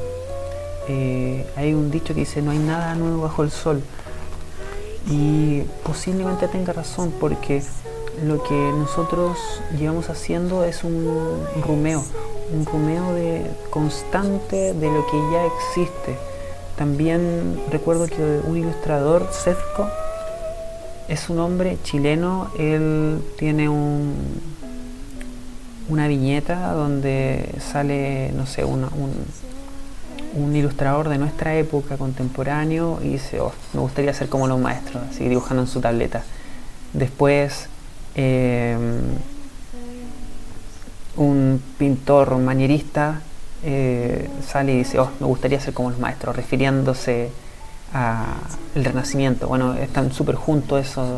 Eh, 0.93 1.45
hay 1.55 1.73
un 1.73 1.89
dicho 1.89 2.13
que 2.13 2.21
dice, 2.21 2.41
no 2.41 2.51
hay 2.51 2.59
nada 2.59 2.95
nuevo 2.95 3.21
bajo 3.21 3.43
el 3.43 3.51
sol. 3.51 3.81
Y 5.09 5.61
posiblemente 5.85 6.49
tenga 6.49 6.73
razón 6.73 7.13
porque 7.17 7.63
lo 8.25 8.43
que 8.43 8.53
nosotros 8.77 9.37
llevamos 9.79 10.09
haciendo 10.09 10.65
es 10.65 10.83
un 10.83 11.45
rumeo, 11.65 12.03
un 12.53 12.65
rumeo 12.65 13.13
de 13.13 13.49
constante 13.69 14.73
de 14.73 14.87
lo 14.91 15.05
que 15.07 15.17
ya 15.31 15.45
existe. 15.45 16.17
También 16.77 17.61
recuerdo 17.71 18.07
que 18.07 18.41
un 18.45 18.57
ilustrador, 18.57 19.29
Sethko, 19.31 19.87
es 21.07 21.29
un 21.29 21.39
hombre 21.39 21.77
chileno, 21.83 22.49
él 22.59 23.23
tiene 23.37 23.69
un, 23.69 24.13
una 25.87 26.09
viñeta 26.09 26.73
donde 26.73 27.49
sale, 27.59 28.33
no 28.33 28.45
sé, 28.45 28.65
una, 28.65 28.87
un 28.87 29.13
ilustrador 30.55 31.09
de 31.09 31.17
nuestra 31.17 31.55
época 31.55 31.97
contemporáneo 31.97 32.99
y 33.03 33.09
dice, 33.09 33.39
oh, 33.39 33.51
me 33.73 33.81
gustaría 33.81 34.13
ser 34.13 34.29
como 34.29 34.47
los 34.47 34.59
maestros, 34.59 35.03
así 35.09 35.27
dibujando 35.27 35.63
en 35.63 35.67
su 35.67 35.81
tableta. 35.81 36.23
Después, 36.93 37.67
em, 38.15 39.01
un 41.17 41.61
pintor 41.77 42.37
manierista 42.37 43.21
eh, 43.63 44.29
sale 44.45 44.73
y 44.73 44.77
dice, 44.79 44.99
oh, 44.99 45.09
me 45.19 45.27
gustaría 45.27 45.59
ser 45.59 45.73
como 45.73 45.89
los 45.89 45.99
maestros, 45.99 46.35
refiriéndose 46.35 47.29
al 47.93 48.83
Renacimiento. 48.83 49.47
Bueno, 49.47 49.73
están 49.75 50.11
súper 50.11 50.35
juntos 50.35 50.85
esos, 50.85 51.09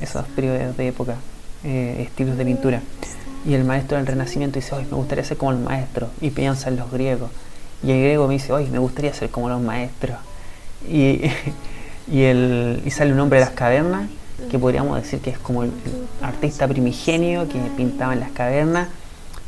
esos 0.00 0.24
periodos 0.28 0.76
de 0.76 0.88
época, 0.88 1.16
eh, 1.64 2.04
estilos 2.06 2.36
de 2.36 2.44
pintura. 2.44 2.82
Y 3.44 3.54
el 3.54 3.64
maestro 3.64 3.96
del 3.98 4.06
Renacimiento 4.06 4.58
dice, 4.58 4.74
oh, 4.74 4.80
me 4.80 4.96
gustaría 4.96 5.24
ser 5.24 5.36
como 5.36 5.52
los 5.52 5.60
maestros, 5.60 6.10
y 6.20 6.30
piensa 6.30 6.68
en 6.68 6.76
los 6.76 6.90
griegos. 6.90 7.30
Y 7.82 7.90
el 7.90 8.00
griego 8.00 8.28
me 8.28 8.34
dice, 8.34 8.52
hoy 8.52 8.66
me 8.66 8.78
gustaría 8.78 9.12
ser 9.12 9.30
como 9.30 9.48
los 9.48 9.60
maestros. 9.60 10.18
Y, 10.88 11.22
y, 12.10 12.22
el, 12.22 12.82
y 12.84 12.90
sale 12.90 13.12
un 13.12 13.20
hombre 13.20 13.38
de 13.38 13.44
las 13.46 13.54
cavernas, 13.54 14.08
que 14.50 14.58
podríamos 14.58 15.00
decir 15.00 15.20
que 15.20 15.30
es 15.30 15.38
como 15.38 15.62
el, 15.62 15.72
artista 16.20 16.66
primigenio 16.66 17.48
que 17.48 17.58
pintaba 17.76 18.12
en 18.12 18.20
las 18.20 18.30
cavernas, 18.30 18.88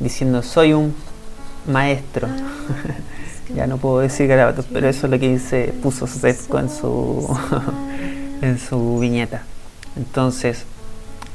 diciendo, 0.01 0.43
soy 0.43 0.73
un 0.73 0.95
maestro. 1.67 2.29
ya 3.55 3.67
no 3.67 3.79
puedo 3.79 4.01
decir 4.01 4.27
garabatos, 4.27 4.67
pero 4.73 4.89
eso 4.89 5.07
es 5.07 5.11
lo 5.11 5.19
que 5.19 5.29
dice, 5.29 5.75
puso 5.83 6.07
Sesco 6.07 6.59
en 6.59 6.71
su, 6.71 7.39
en 8.43 8.59
su 8.59 8.99
viñeta. 8.99 9.43
Entonces, 9.97 10.65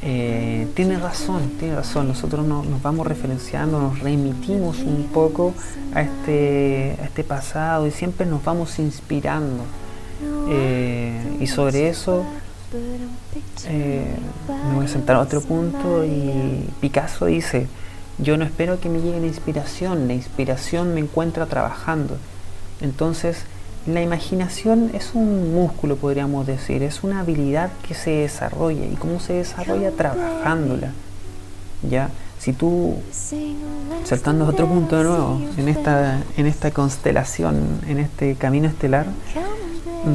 eh, 0.02 0.68
tiene 0.76 0.98
razón, 0.98 1.52
tiene 1.60 1.76
razón. 1.76 2.08
Nosotros 2.08 2.46
nos 2.46 2.82
vamos 2.82 3.06
referenciando, 3.06 3.80
nos 3.80 4.00
remitimos 4.00 4.80
un 4.80 5.10
poco 5.14 5.54
a 5.94 6.02
este, 6.02 6.98
a 7.02 7.06
este 7.06 7.24
pasado 7.24 7.86
y 7.88 7.92
siempre 7.92 8.26
nos 8.26 8.44
vamos 8.44 8.80
inspirando. 8.80 9.64
Eh, 10.50 11.38
y 11.40 11.48
sobre 11.48 11.90
eso 11.90 12.26
eh, 13.68 14.16
me 14.68 14.76
voy 14.76 14.86
a 14.86 14.88
sentar 14.88 15.16
a 15.16 15.22
otro 15.22 15.42
punto 15.42 16.06
y 16.06 16.70
Picasso 16.82 17.26
dice, 17.26 17.68
yo 18.18 18.38
no 18.38 18.46
espero 18.46 18.80
que 18.80 18.90
me 18.90 19.02
llegue 19.02 19.20
la 19.20 19.28
inspiración, 19.28 20.08
la 20.08 20.14
inspiración 20.14 20.94
me 20.94 21.02
encuentra 21.02 21.46
trabajando. 21.46 22.18
Entonces, 22.82 23.44
la 23.94 24.02
imaginación 24.02 24.92
es 24.94 25.12
un 25.14 25.54
músculo, 25.54 25.96
podríamos 25.96 26.46
decir, 26.48 26.84
es 26.84 27.04
una 27.04 27.22
habilidad 27.22 27.72
que 27.88 27.94
se 27.94 28.12
desarrolla. 28.12 28.86
¿Y 28.86 28.96
cómo 28.96 29.20
se 29.20 29.34
desarrolla? 29.34 29.92
Trabajándola. 29.92 30.92
¿Ya? 31.90 32.10
Si 32.40 32.54
tú, 32.54 32.96
saltando 34.06 34.46
a 34.46 34.50
otro 34.50 34.68
punto 34.68 34.98
de 34.98 35.04
nuevo, 35.04 35.42
en 35.58 35.68
esta, 35.68 36.24
en 36.38 36.46
esta 36.46 36.72
constelación, 36.72 37.82
en 37.88 38.00
este 38.00 38.36
camino 38.36 38.68
estelar 38.68 39.08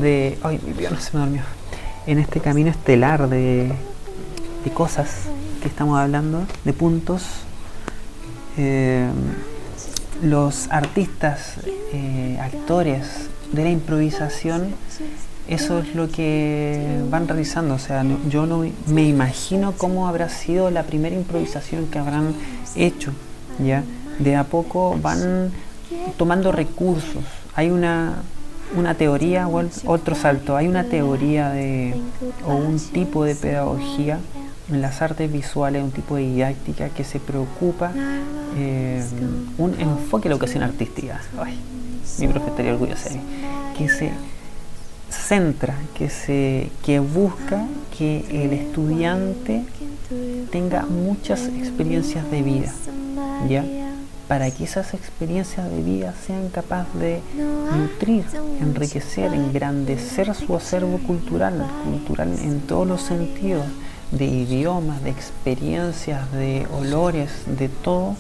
de... 0.00 0.38
¡Ay, 0.42 0.58
mi 0.64 0.84
no 0.84 0.98
se 0.98 1.16
me 1.16 1.24
durmió! 1.24 1.42
En 2.06 2.18
este 2.18 2.40
camino 2.40 2.70
estelar 2.70 3.28
de, 3.28 3.72
de 4.64 4.70
cosas 4.72 5.26
que 5.62 5.68
estamos 5.68 5.98
hablando, 5.98 6.46
de 6.64 6.72
puntos, 6.72 7.24
eh, 8.56 9.08
los 10.22 10.68
artistas, 10.70 11.56
eh, 11.92 12.38
actores, 12.40 13.28
de 13.54 13.64
la 13.64 13.70
improvisación, 13.70 14.74
eso 15.48 15.78
es 15.80 15.94
lo 15.94 16.08
que 16.08 17.02
van 17.10 17.28
realizando. 17.28 17.74
O 17.74 17.78
sea, 17.78 18.04
yo 18.28 18.46
no 18.46 18.64
me 18.86 19.06
imagino 19.06 19.72
cómo 19.76 20.08
habrá 20.08 20.28
sido 20.28 20.70
la 20.70 20.84
primera 20.84 21.14
improvisación 21.14 21.86
que 21.86 21.98
habrán 21.98 22.34
hecho. 22.74 23.12
¿ya? 23.64 23.84
De 24.18 24.36
a 24.36 24.44
poco 24.44 24.98
van 25.00 25.52
tomando 26.16 26.52
recursos. 26.52 27.22
Hay 27.54 27.70
una, 27.70 28.14
una 28.76 28.94
teoría, 28.94 29.48
o 29.48 29.62
otro 29.86 30.14
salto, 30.14 30.56
hay 30.56 30.66
una 30.66 30.84
teoría 30.84 31.50
de, 31.50 31.94
o 32.46 32.54
un 32.54 32.78
tipo 32.78 33.24
de 33.24 33.34
pedagogía 33.34 34.18
en 34.70 34.80
las 34.80 35.02
artes 35.02 35.30
visuales, 35.30 35.82
un 35.82 35.90
tipo 35.90 36.16
de 36.16 36.22
didáctica 36.22 36.88
que 36.88 37.04
se 37.04 37.20
preocupa, 37.20 37.92
eh, 38.56 39.04
un 39.58 39.78
enfoque 39.78 40.24
de 40.24 40.28
la 40.30 40.34
educación 40.36 40.62
artística 40.62 41.20
mi 42.18 42.28
profe 42.28 42.50
estaría 42.50 42.72
orgulloso 42.72 43.08
de 43.08 43.16
mí, 43.16 43.22
que 43.76 43.88
se 43.88 44.12
centra, 45.10 45.76
que, 45.96 46.10
se, 46.10 46.70
que 46.84 46.98
busca 46.98 47.66
que 47.96 48.24
el 48.30 48.52
estudiante 48.52 49.64
tenga 50.50 50.82
muchas 50.82 51.46
experiencias 51.46 52.30
de 52.30 52.42
vida, 52.42 52.72
¿ya? 53.48 53.64
Para 54.28 54.50
que 54.50 54.64
esas 54.64 54.94
experiencias 54.94 55.70
de 55.70 55.82
vida 55.82 56.14
sean 56.26 56.48
capaces 56.48 56.94
de 56.94 57.20
nutrir, 57.76 58.24
enriquecer, 58.60 59.34
engrandecer 59.34 60.34
su 60.34 60.56
acervo 60.56 60.98
cultural, 60.98 61.66
cultural 61.84 62.34
en 62.42 62.60
todos 62.60 62.86
los 62.86 63.02
sentidos, 63.02 63.66
de 64.10 64.26
idiomas, 64.26 65.02
de 65.02 65.10
experiencias, 65.10 66.30
de 66.32 66.66
olores, 66.72 67.30
de 67.46 67.68
todo, 67.68 68.16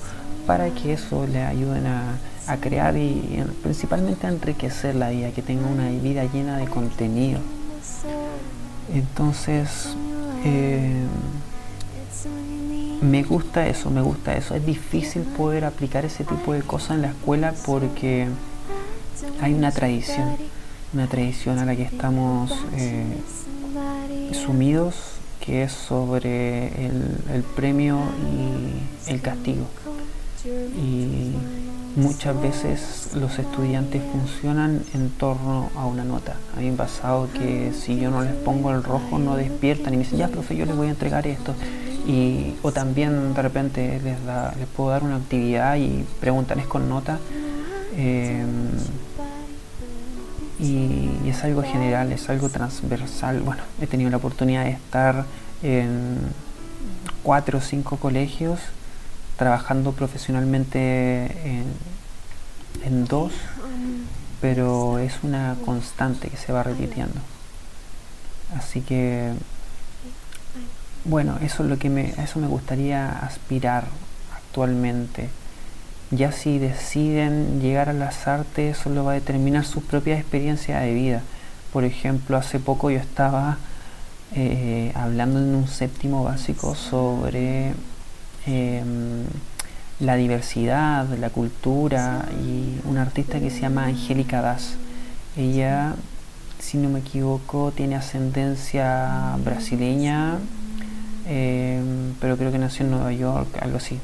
para 0.46 0.70
que 0.70 0.92
eso 0.94 1.26
le 1.26 1.42
ayuden 1.42 1.86
a 1.86 2.18
a 2.46 2.56
crear 2.58 2.96
y 2.96 3.42
principalmente 3.62 4.26
a 4.26 4.30
enriquecer 4.30 4.94
la 4.94 5.10
vida, 5.10 5.30
que 5.30 5.42
tenga 5.42 5.66
una 5.66 5.88
vida 5.90 6.24
llena 6.32 6.58
de 6.58 6.66
contenido. 6.66 7.40
Entonces, 8.92 9.94
eh, 10.44 11.04
me 13.00 13.22
gusta 13.22 13.66
eso, 13.66 13.90
me 13.90 14.02
gusta 14.02 14.36
eso. 14.36 14.54
Es 14.54 14.64
difícil 14.64 15.22
poder 15.22 15.64
aplicar 15.64 16.04
ese 16.04 16.24
tipo 16.24 16.52
de 16.52 16.62
cosas 16.62 16.92
en 16.92 17.02
la 17.02 17.08
escuela 17.08 17.54
porque 17.64 18.28
hay 19.40 19.54
una 19.54 19.70
tradición, 19.72 20.36
una 20.92 21.06
tradición 21.06 21.58
a 21.58 21.64
la 21.64 21.76
que 21.76 21.82
estamos 21.82 22.52
eh, 22.76 23.04
sumidos, 24.32 24.94
que 25.40 25.64
es 25.64 25.72
sobre 25.72 26.86
el, 26.86 27.42
premio 27.54 27.98
y 28.32 29.10
el 29.10 29.20
castigo. 29.20 29.66
Muchas 31.96 32.40
veces 32.40 33.10
los 33.14 33.38
estudiantes 33.38 34.02
funcionan 34.12 34.82
en 34.94 35.10
torno 35.10 35.70
a 35.76 35.86
una 35.86 36.04
nota. 36.04 36.36
A 36.56 36.60
mí 36.60 36.66
me 36.66 36.74
ha 36.74 36.78
pasado 36.78 37.28
que 37.32 37.72
si 37.72 37.98
yo 37.98 38.10
no 38.10 38.22
les 38.22 38.32
pongo 38.32 38.70
el 38.70 38.82
rojo 38.82 39.18
no 39.18 39.36
despiertan 39.36 39.94
y 39.94 39.98
me 39.98 40.04
dicen, 40.04 40.18
ya 40.18 40.28
profe, 40.28 40.56
yo 40.56 40.66
les 40.66 40.76
voy 40.76 40.88
a 40.88 40.90
entregar 40.90 41.26
esto. 41.26 41.54
Y, 42.06 42.54
o 42.62 42.72
también 42.72 43.32
de 43.32 43.42
repente 43.42 44.00
les, 44.02 44.18
les 44.58 44.66
puedo 44.76 44.90
dar 44.90 45.04
una 45.04 45.16
actividad 45.16 45.76
y 45.76 46.04
preguntan, 46.20 46.58
¿es 46.58 46.66
con 46.66 46.88
nota? 46.88 47.18
Y, 47.96 48.42
y, 50.62 51.28
es 51.28 51.44
algo 51.44 51.62
general, 51.62 52.12
es 52.12 52.28
algo 52.28 52.48
transversal. 52.48 53.40
Bueno, 53.40 53.62
he 53.80 53.86
tenido 53.86 54.10
la 54.10 54.16
oportunidad 54.16 54.64
de 54.64 54.70
estar 54.70 55.24
en 55.62 56.18
cuatro 57.22 57.58
o 57.58 57.62
cinco 57.62 57.96
colegios 57.96 58.58
trabajando 59.36 59.92
profesionalmente 59.92 61.26
en, 62.84 63.04
dos, 63.06 63.32
pero 64.40 64.98
es 64.98 65.14
una 65.22 65.56
constante 65.64 66.28
que 66.28 66.36
se 66.36 66.52
va 66.52 66.62
repitiendo. 66.62 67.20
Así 68.56 68.80
que, 68.80 69.32
bueno, 71.04 71.38
eso 71.42 71.62
es 71.62 71.68
lo 71.70 71.78
que 71.78 71.88
me, 71.88 72.10
eso 72.22 72.38
me 72.38 72.46
gustaría 72.46 73.10
aspirar 73.10 73.84
actualmente. 74.34 75.30
Ya 76.10 76.30
si 76.30 76.58
deciden 76.58 77.60
llegar 77.60 77.88
a 77.88 77.92
las 77.92 78.28
artes, 78.28 78.78
eso 78.78 78.90
lo 78.90 79.04
va 79.04 79.12
a 79.12 79.14
determinar 79.14 79.64
su 79.64 79.82
propia 79.82 80.18
experiencia 80.18 80.80
de 80.80 80.92
vida. 80.92 81.22
Por 81.72 81.84
ejemplo, 81.84 82.36
hace 82.36 82.60
poco 82.60 82.90
yo 82.90 82.98
estaba 82.98 83.56
eh, 84.36 84.92
hablando 84.94 85.38
en 85.38 85.54
un 85.54 85.68
séptimo 85.68 86.24
básico 86.24 86.74
sobre 86.74 87.72
Em, 88.46 89.24
la 90.00 90.16
diversidad, 90.16 91.08
la 91.18 91.30
cultura 91.30 92.28
y 92.44 92.78
una 92.86 93.02
artista 93.02 93.40
que 93.40 93.48
se 93.50 93.60
llama 93.60 93.86
Angélica 93.86 94.42
Das. 94.42 94.74
Ella, 95.36 95.94
si 96.58 96.76
no 96.76 96.90
me 96.90 96.98
equivoco, 96.98 97.72
tiene 97.74 97.96
ascendencia 97.96 99.36
brasileña, 99.42 100.38
em, 101.26 102.12
pero 102.20 102.36
creo 102.36 102.52
que 102.52 102.58
nació 102.58 102.84
en 102.84 102.90
Nueva 102.90 103.12
York, 103.12 103.48
algo 103.62 103.78
así. 103.78 103.98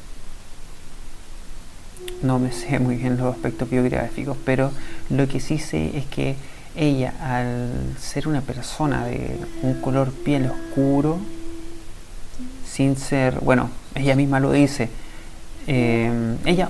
No 2.22 2.38
me 2.38 2.53
sé 2.53 2.79
muy 2.79 2.96
bien 2.96 3.18
los 3.18 3.35
aspectos 3.35 3.68
biográficos, 3.68 4.37
pero 4.44 4.70
lo 5.11 5.29
que 5.29 5.40
sí 5.40 5.59
sé 5.59 5.96
es 5.98 6.07
que 6.07 6.37
ella, 6.76 7.12
al 7.20 7.94
ser 8.00 8.29
una 8.29 8.40
persona 8.40 9.05
de 9.05 9.38
un 9.62 9.74
color 9.81 10.12
piel 10.12 10.50
oscuro, 10.50 11.18
sin 12.64 12.96
ser, 12.96 13.40
bueno, 13.40 13.70
ella 13.94 14.14
misma 14.14 14.40
lo 14.40 14.53
dice, 14.53 14.88
eh, 15.66 16.37
ella, 16.44 16.68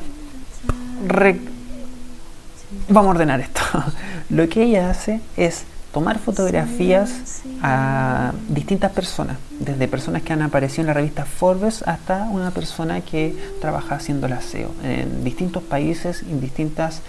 vamos 2.88 3.08
a 3.08 3.10
ordenar 3.10 3.40
esto, 3.40 3.60
lo 4.30 4.48
que 4.48 4.62
ella 4.62 4.90
hace 4.90 5.20
es 5.36 5.64
tomar 5.92 6.18
fotografías 6.18 7.42
a 7.62 8.32
distintas 8.48 8.92
personas, 8.92 9.38
desde 9.58 9.88
personas 9.88 10.22
que 10.22 10.32
han 10.32 10.42
aparecido 10.42 10.82
en 10.82 10.86
la 10.88 10.94
revista 10.94 11.24
Forbes 11.24 11.82
hasta 11.82 12.24
una 12.30 12.52
persona 12.52 13.00
que 13.00 13.34
trabaja 13.60 13.96
haciendo 13.96 14.26
el 14.26 14.34
aseo 14.34 14.70
en 14.84 15.24
distintos 15.24 15.62
países, 15.62 16.22
en 16.22 16.40
distintas 16.40 17.02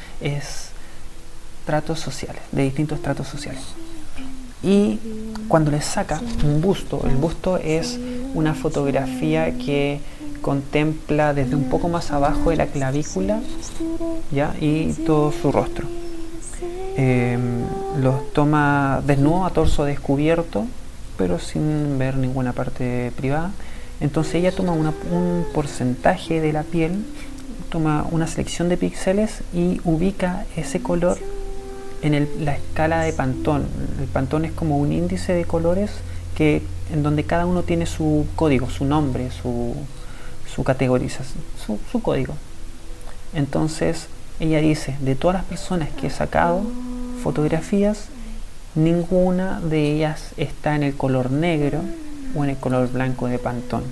tratos 1.65 2.00
sociales, 2.00 2.41
de 2.52 2.63
distintos 2.63 3.02
tratos 3.02 3.28
sociales. 3.28 3.62
Y 4.63 5.00
cuando 5.47 5.71
les 5.71 5.86
saca 5.86 6.19
un 6.43 6.62
busto, 6.62 7.02
el 7.08 7.15
busto 7.15 7.58
es 7.58 8.00
una 8.33 8.53
fotografía 8.53 9.57
que 9.57 9.99
contempla 10.41 11.33
desde 11.33 11.55
un 11.55 11.65
poco 11.65 11.87
más 11.87 12.11
abajo 12.11 12.49
de 12.49 12.55
la 12.55 12.67
clavícula 12.67 13.39
¿ya? 14.31 14.55
y 14.59 14.93
todo 15.05 15.31
su 15.31 15.51
rostro. 15.51 15.87
Eh, 16.97 17.37
los 18.01 18.33
toma 18.33 19.01
desnudo 19.05 19.45
a 19.45 19.51
torso 19.51 19.85
descubierto, 19.85 20.65
pero 21.17 21.39
sin 21.39 21.97
ver 21.97 22.17
ninguna 22.17 22.53
parte 22.53 23.11
privada. 23.15 23.51
Entonces 23.99 24.35
ella 24.35 24.51
toma 24.51 24.73
un 24.73 25.45
porcentaje 25.53 26.41
de 26.41 26.53
la 26.53 26.63
piel, 26.63 27.05
toma 27.69 28.05
una 28.11 28.27
selección 28.27 28.67
de 28.67 28.77
píxeles 28.77 29.41
y 29.53 29.79
ubica 29.83 30.45
ese 30.55 30.81
color 30.81 31.17
en 32.01 32.27
la 32.43 32.55
escala 32.55 33.01
de 33.01 33.13
Pantón. 33.13 33.65
El 33.99 34.07
Pantón 34.07 34.45
es 34.45 34.51
como 34.51 34.77
un 34.77 34.91
índice 34.91 35.33
de 35.33 35.45
colores 35.45 35.91
que, 36.35 36.61
en 36.91 37.04
donde 37.04 37.23
cada 37.23 37.45
uno 37.45 37.63
tiene 37.63 37.86
su 37.86 38.25
código, 38.36 38.69
su 38.69 38.86
nombre, 38.86 39.32
su, 39.32 39.75
su 40.54 40.63
categorización, 40.63 41.43
su, 41.65 41.80
su 41.91 42.01
código. 42.01 42.34
Entonces 43.34 44.08
ella 44.39 44.60
dice, 44.60 44.97
de 45.01 45.15
todas 45.15 45.36
las 45.38 45.45
personas 45.45 45.89
que 45.89 46.08
he 46.08 46.10
sacado 46.10 46.63
fotografías, 47.23 48.08
ninguna 48.75 49.60
de 49.62 49.93
ellas 49.93 50.32
está 50.38 50.75
en 50.75 50.84
el 50.84 50.95
color 50.95 51.32
negro 51.32 51.82
o 52.36 52.43
en 52.43 52.51
el 52.51 52.58
color 52.58 52.91
blanco 52.91 53.27
de 53.27 53.38
Pantón. 53.38 53.84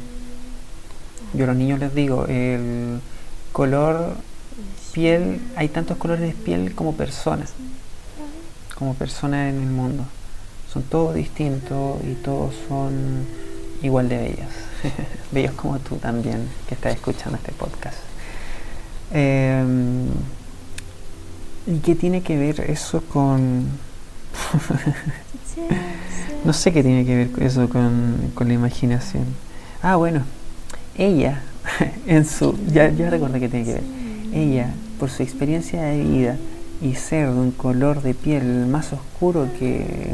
Yo 1.33 1.43
a 1.43 1.47
los 1.47 1.55
niños 1.55 1.79
les 1.79 1.93
digo, 1.93 2.25
el 2.25 2.99
color 3.51 4.15
piel, 4.91 5.39
hay 5.55 5.69
tantos 5.69 5.97
colores 5.97 6.21
de 6.21 6.33
piel 6.33 6.73
como 6.73 6.93
personas, 6.93 7.53
como 8.75 8.95
personas 8.95 9.53
en 9.53 9.61
el 9.61 9.69
mundo. 9.69 10.05
Son 10.71 10.83
todos 10.83 11.15
distintos 11.15 11.97
y 12.03 12.13
todos 12.13 12.53
son 12.67 13.25
igual 13.81 14.09
de 14.09 14.17
bellas. 14.17 14.49
Bellos 15.31 15.53
como 15.53 15.79
tú 15.79 15.95
también, 15.95 16.47
que 16.67 16.75
estás 16.75 16.93
escuchando 16.93 17.37
este 17.37 17.51
podcast. 17.53 17.97
Em, 19.11 20.05
¿Y 21.65 21.79
qué 21.79 21.95
tiene 21.95 22.21
que 22.21 22.37
ver 22.37 22.61
eso 22.61 23.01
con... 23.01 23.65
no 26.45 26.53
sé 26.53 26.71
qué 26.71 26.83
tiene 26.83 27.05
que 27.05 27.15
ver 27.15 27.43
eso 27.43 27.67
con, 27.69 28.31
con 28.35 28.47
la 28.47 28.53
imaginación. 28.53 29.25
Ah, 29.81 29.95
bueno, 29.95 30.21
ella, 30.95 31.41
en 32.07 32.25
su... 32.25 32.55
Ya, 32.67 32.89
ya 32.89 33.09
recuerdo 33.09 33.39
que 33.39 33.49
tiene 33.49 33.65
que 33.65 33.73
ver. 33.73 33.83
Ella, 34.33 34.71
por 34.99 35.09
su 35.09 35.23
experiencia 35.23 35.81
de 35.81 36.03
vida 36.03 36.37
y 36.81 36.95
ser 36.95 37.31
de 37.31 37.39
un 37.39 37.51
color 37.51 38.01
de 38.01 38.13
piel 38.13 38.65
más 38.67 38.93
oscuro 38.93 39.49
que 39.59 40.13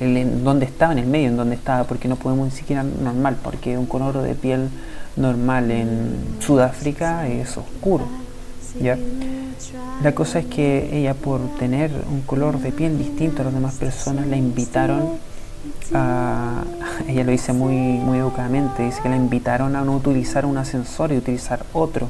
en 0.00 0.44
donde 0.44 0.66
estaba, 0.66 0.92
en 0.92 0.98
el 0.98 1.06
medio 1.06 1.28
en 1.28 1.36
donde 1.36 1.54
estaba, 1.54 1.84
porque 1.84 2.08
no 2.08 2.16
podemos 2.16 2.46
ni 2.46 2.50
siquiera 2.52 2.82
normal, 2.82 3.36
porque 3.42 3.78
un 3.78 3.86
color 3.86 4.22
de 4.22 4.34
piel 4.34 4.68
normal 5.16 5.70
en 5.70 6.36
Sudáfrica 6.40 7.26
es 7.28 7.56
oscuro. 7.56 8.06
¿ya? 8.80 8.98
La 10.02 10.14
cosa 10.14 10.40
es 10.40 10.46
que 10.46 10.98
ella 10.98 11.14
por 11.14 11.40
tener 11.58 11.90
un 12.10 12.20
color 12.22 12.58
de 12.58 12.72
piel 12.72 12.98
distinto 12.98 13.42
a 13.42 13.46
las 13.46 13.54
demás 13.54 13.74
personas 13.76 14.26
la 14.26 14.36
invitaron 14.36 15.18
a, 15.94 16.62
ella 17.08 17.24
lo 17.24 17.32
dice 17.32 17.52
muy, 17.52 17.74
muy 17.74 18.18
educadamente, 18.18 18.82
dice 18.82 19.00
que 19.02 19.08
la 19.08 19.16
invitaron 19.16 19.74
a 19.76 19.82
no 19.82 19.96
utilizar 19.96 20.44
un 20.44 20.58
ascensor 20.58 21.12
y 21.12 21.16
utilizar 21.16 21.64
otro, 21.72 22.08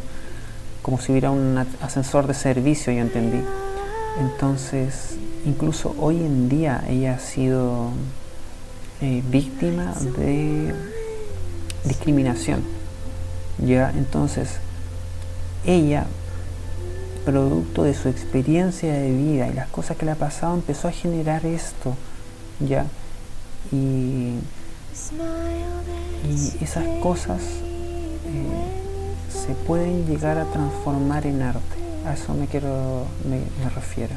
como 0.82 0.98
si 0.98 1.12
hubiera 1.12 1.30
un 1.30 1.64
ascensor 1.80 2.26
de 2.26 2.34
servicio, 2.34 2.92
yo 2.92 3.00
entendí. 3.00 3.40
Entonces, 4.20 5.16
incluso 5.46 5.94
hoy 5.98 6.16
en 6.16 6.48
día 6.48 6.84
ella 6.88 7.14
ha 7.14 7.18
sido 7.18 7.90
eh, 9.00 9.22
víctima 9.30 9.94
de 10.18 10.74
discriminación. 11.84 12.62
Ya, 13.58 13.90
entonces, 13.96 14.58
ella 15.64 16.06
producto 17.24 17.82
de 17.82 17.92
su 17.94 18.08
experiencia 18.08 18.92
de 18.92 19.10
vida 19.10 19.48
y 19.48 19.52
las 19.52 19.68
cosas 19.68 19.96
que 19.96 20.06
le 20.06 20.12
ha 20.12 20.16
pasado, 20.16 20.54
empezó 20.54 20.86
a 20.86 20.92
generar 20.92 21.44
esto, 21.44 21.94
¿ya? 22.60 22.86
Y, 23.72 24.38
esas 26.60 26.84
cosas 27.02 27.40
eh, 27.40 29.28
se 29.28 29.54
pueden 29.54 30.06
llegar 30.06 30.38
a 30.38 30.44
transformar 30.44 31.26
en 31.26 31.42
arte. 31.42 31.76
A 32.06 32.14
eso 32.14 32.34
me 32.34 32.46
quiero, 32.46 33.04
me 33.28 33.70
refiero. 33.70 34.14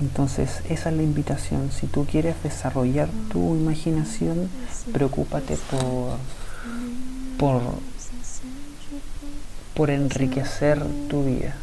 Entonces, 0.00 0.60
esa 0.68 0.90
es 0.90 0.96
la 0.96 1.02
invitación. 1.02 1.70
Si 1.70 1.86
tú 1.86 2.04
quieres 2.04 2.34
desarrollar 2.42 3.08
tu 3.30 3.54
imaginación, 3.54 4.48
preocúpate 4.92 5.56
por, 5.70 6.18
por 7.38 7.62
por 9.74 9.90
enriquecer 9.90 10.80
tu 11.08 11.24
vida. 11.24 11.54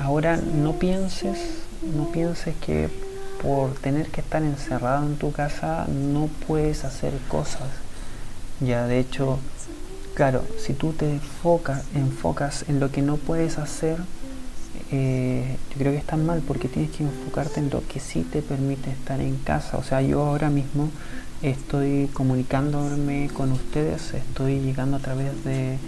Ahora 0.00 0.36
no 0.36 0.72
pienses, 0.78 1.38
no 1.94 2.10
pienses 2.10 2.56
que 2.56 2.88
por 3.42 3.74
tener 3.74 4.08
que 4.08 4.22
estar 4.22 4.42
encerrado 4.42 5.06
en 5.06 5.16
tu 5.16 5.30
casa 5.30 5.86
no 5.88 6.28
puedes 6.46 6.84
hacer 6.84 7.12
cosas. 7.28 7.68
Ya 8.60 8.86
de 8.86 8.98
hecho, 8.98 9.38
claro, 10.14 10.44
si 10.58 10.72
tú 10.72 10.92
te 10.92 11.10
enfocas, 11.10 11.84
enfocas 11.94 12.64
en 12.68 12.80
lo 12.80 12.90
que 12.90 13.02
no 13.02 13.18
puedes 13.18 13.58
hacer, 13.58 13.98
eh, 14.96 15.56
yo 15.70 15.78
creo 15.78 15.92
que 15.92 15.98
está 15.98 16.16
mal 16.16 16.40
porque 16.46 16.68
tienes 16.68 16.92
que 16.92 17.02
enfocarte 17.02 17.58
en 17.58 17.70
lo 17.70 17.82
que 17.86 17.98
sí 17.98 18.22
te 18.22 18.42
permite 18.42 18.90
estar 18.90 19.20
en 19.20 19.36
casa. 19.38 19.76
O 19.76 19.82
sea, 19.82 20.00
yo 20.02 20.22
ahora 20.22 20.50
mismo 20.50 20.88
estoy 21.42 22.08
comunicándome 22.12 23.28
con 23.34 23.50
ustedes, 23.50 24.14
estoy 24.14 24.60
llegando 24.60 24.96
a 24.96 25.00
través 25.00 25.44
de 25.44 25.78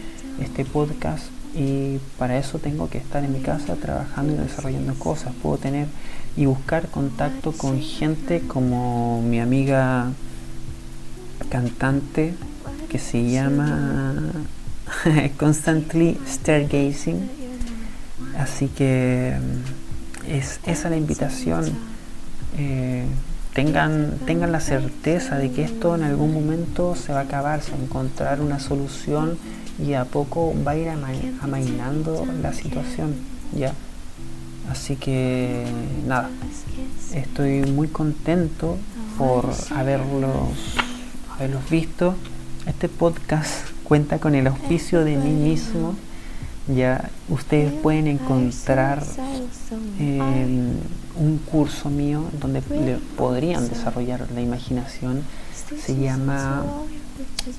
este 0.40 0.64
podcast 0.64 1.26
y 1.54 1.98
para 2.18 2.36
eso 2.36 2.58
tengo 2.58 2.90
que 2.90 2.98
estar 2.98 3.24
en 3.24 3.32
mi 3.32 3.40
casa 3.40 3.76
trabajando 3.76 4.34
y 4.34 4.36
desarrollando 4.36 4.94
cosas. 4.94 5.32
Puedo 5.40 5.56
tener 5.58 5.86
y 6.36 6.46
buscar 6.46 6.88
contacto 6.88 7.52
con 7.52 7.80
gente 7.80 8.40
como 8.40 9.22
mi 9.22 9.38
amiga 9.40 10.10
cantante 11.48 12.34
que 12.88 12.98
se 12.98 13.30
llama 13.30 14.32
Constantly 15.38 16.18
Stargazing. 16.26 17.45
Así 18.38 18.68
que 18.68 19.34
mm, 19.38 20.30
es 20.30 20.60
esa 20.66 20.90
la 20.90 20.96
invitación. 20.96 21.64
Eh, 22.58 23.04
tengan, 23.54 24.18
tengan 24.26 24.52
la 24.52 24.60
certeza 24.60 25.38
de 25.38 25.50
que 25.50 25.64
esto 25.64 25.94
en 25.94 26.02
algún 26.02 26.34
momento 26.34 26.94
se 26.94 27.12
va 27.12 27.20
a 27.20 27.22
acabar, 27.22 27.62
se 27.62 27.72
va 27.72 27.78
a 27.78 27.80
encontrar 27.80 28.40
una 28.40 28.60
solución 28.60 29.38
y 29.82 29.94
a 29.94 30.04
poco 30.04 30.54
va 30.66 30.72
a 30.72 30.76
ir 30.76 30.88
amainando 31.40 32.26
la 32.42 32.52
situación, 32.52 33.14
¿ya? 33.54 33.72
Así 34.70 34.96
que 34.96 35.64
nada, 36.06 36.28
estoy 37.14 37.62
muy 37.62 37.88
contento 37.88 38.76
por 39.16 39.48
haberlos, 39.74 40.76
haberlos 41.34 41.70
visto. 41.70 42.14
Este 42.66 42.88
podcast 42.88 43.70
cuenta 43.84 44.18
con 44.18 44.34
el 44.34 44.46
auspicio 44.48 45.04
de 45.04 45.16
mí 45.16 45.30
mismo. 45.30 45.94
Ya 46.68 47.10
ustedes 47.28 47.72
pueden 47.72 48.06
encontrar 48.08 49.02
un 49.98 51.38
curso 51.50 51.90
mío 51.90 52.24
donde 52.40 52.60
podrían 53.16 53.68
desarrollar 53.68 54.26
la 54.34 54.40
imaginación. 54.40 55.22
Se 55.78 55.96
llama 55.96 56.64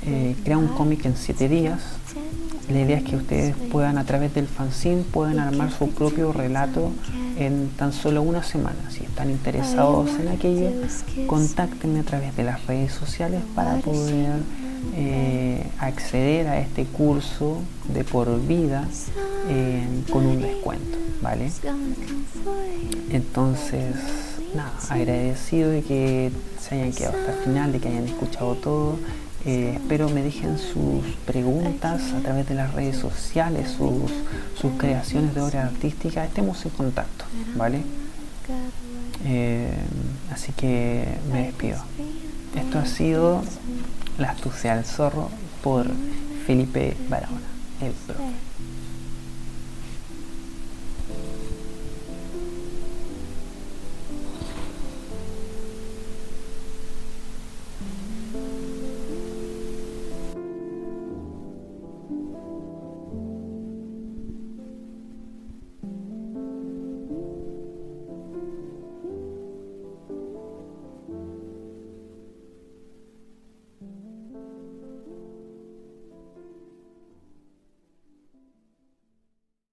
eh, 0.05 0.35
Crea 0.43 0.57
un 0.57 0.67
cómic 0.67 1.05
en 1.05 1.15
7 1.15 1.47
días 1.49 1.81
la 2.69 2.81
idea 2.81 2.97
es 2.97 3.03
que 3.03 3.15
ustedes 3.15 3.55
puedan 3.71 3.97
a 3.97 4.03
través 4.03 4.33
del 4.33 4.45
fanzine 4.45 5.03
puedan 5.03 5.39
armar 5.39 5.71
su 5.71 5.89
propio 5.89 6.33
relato 6.33 6.91
en 7.37 7.69
tan 7.77 7.93
solo 7.93 8.21
una 8.21 8.43
semana. 8.43 8.91
Si 8.91 9.05
están 9.05 9.29
interesados 9.29 10.09
en 10.19 10.27
aquello, 10.27 10.71
contáctenme 11.27 12.01
a 12.01 12.03
través 12.03 12.35
de 12.35 12.43
las 12.43 12.65
redes 12.65 12.91
sociales 12.91 13.41
para 13.55 13.77
poder 13.77 14.41
eh, 14.95 15.63
acceder 15.79 16.47
a 16.47 16.59
este 16.59 16.85
curso 16.85 17.61
de 17.93 18.03
por 18.03 18.45
vida 18.45 18.87
eh, 19.49 19.85
con 20.11 20.25
un 20.25 20.41
descuento, 20.41 20.97
¿vale? 21.21 21.51
Entonces, 23.11 23.95
nada, 24.55 24.73
agradecido 24.89 25.69
de 25.69 25.81
que 25.83 26.31
se 26.59 26.75
hayan 26.75 26.91
quedado 26.91 27.17
hasta 27.17 27.33
el 27.33 27.39
final, 27.39 27.71
de 27.71 27.79
que 27.79 27.87
hayan 27.89 28.05
escuchado 28.05 28.55
todo. 28.55 28.97
Eh, 29.45 29.73
espero 29.75 30.09
me 30.09 30.23
dejen 30.23 30.57
sus 30.57 31.05
preguntas 31.25 32.11
a 32.11 32.19
través 32.19 32.49
de 32.49 32.55
las 32.55 32.73
redes 32.73 32.97
sociales, 32.97 33.69
sus, 33.69 34.11
sus 34.59 34.73
creaciones 34.77 35.33
de 35.35 35.41
obra 35.41 35.67
artística, 35.67 36.25
estemos 36.25 36.65
en 36.65 36.71
contacto, 36.71 37.25
¿vale? 37.55 37.81
Eh, 39.25 39.71
así 40.31 40.51
que 40.51 41.05
me 41.31 41.43
despido. 41.43 41.77
Esto 42.55 42.79
ha 42.79 42.85
sido 42.85 43.41
La 44.17 44.31
astucia 44.31 44.75
del 44.75 44.85
zorro 44.85 45.29
por 45.61 45.85
Felipe 46.45 46.97
Barahona, 47.09 47.47
el 47.81 47.91
profe. 47.91 48.46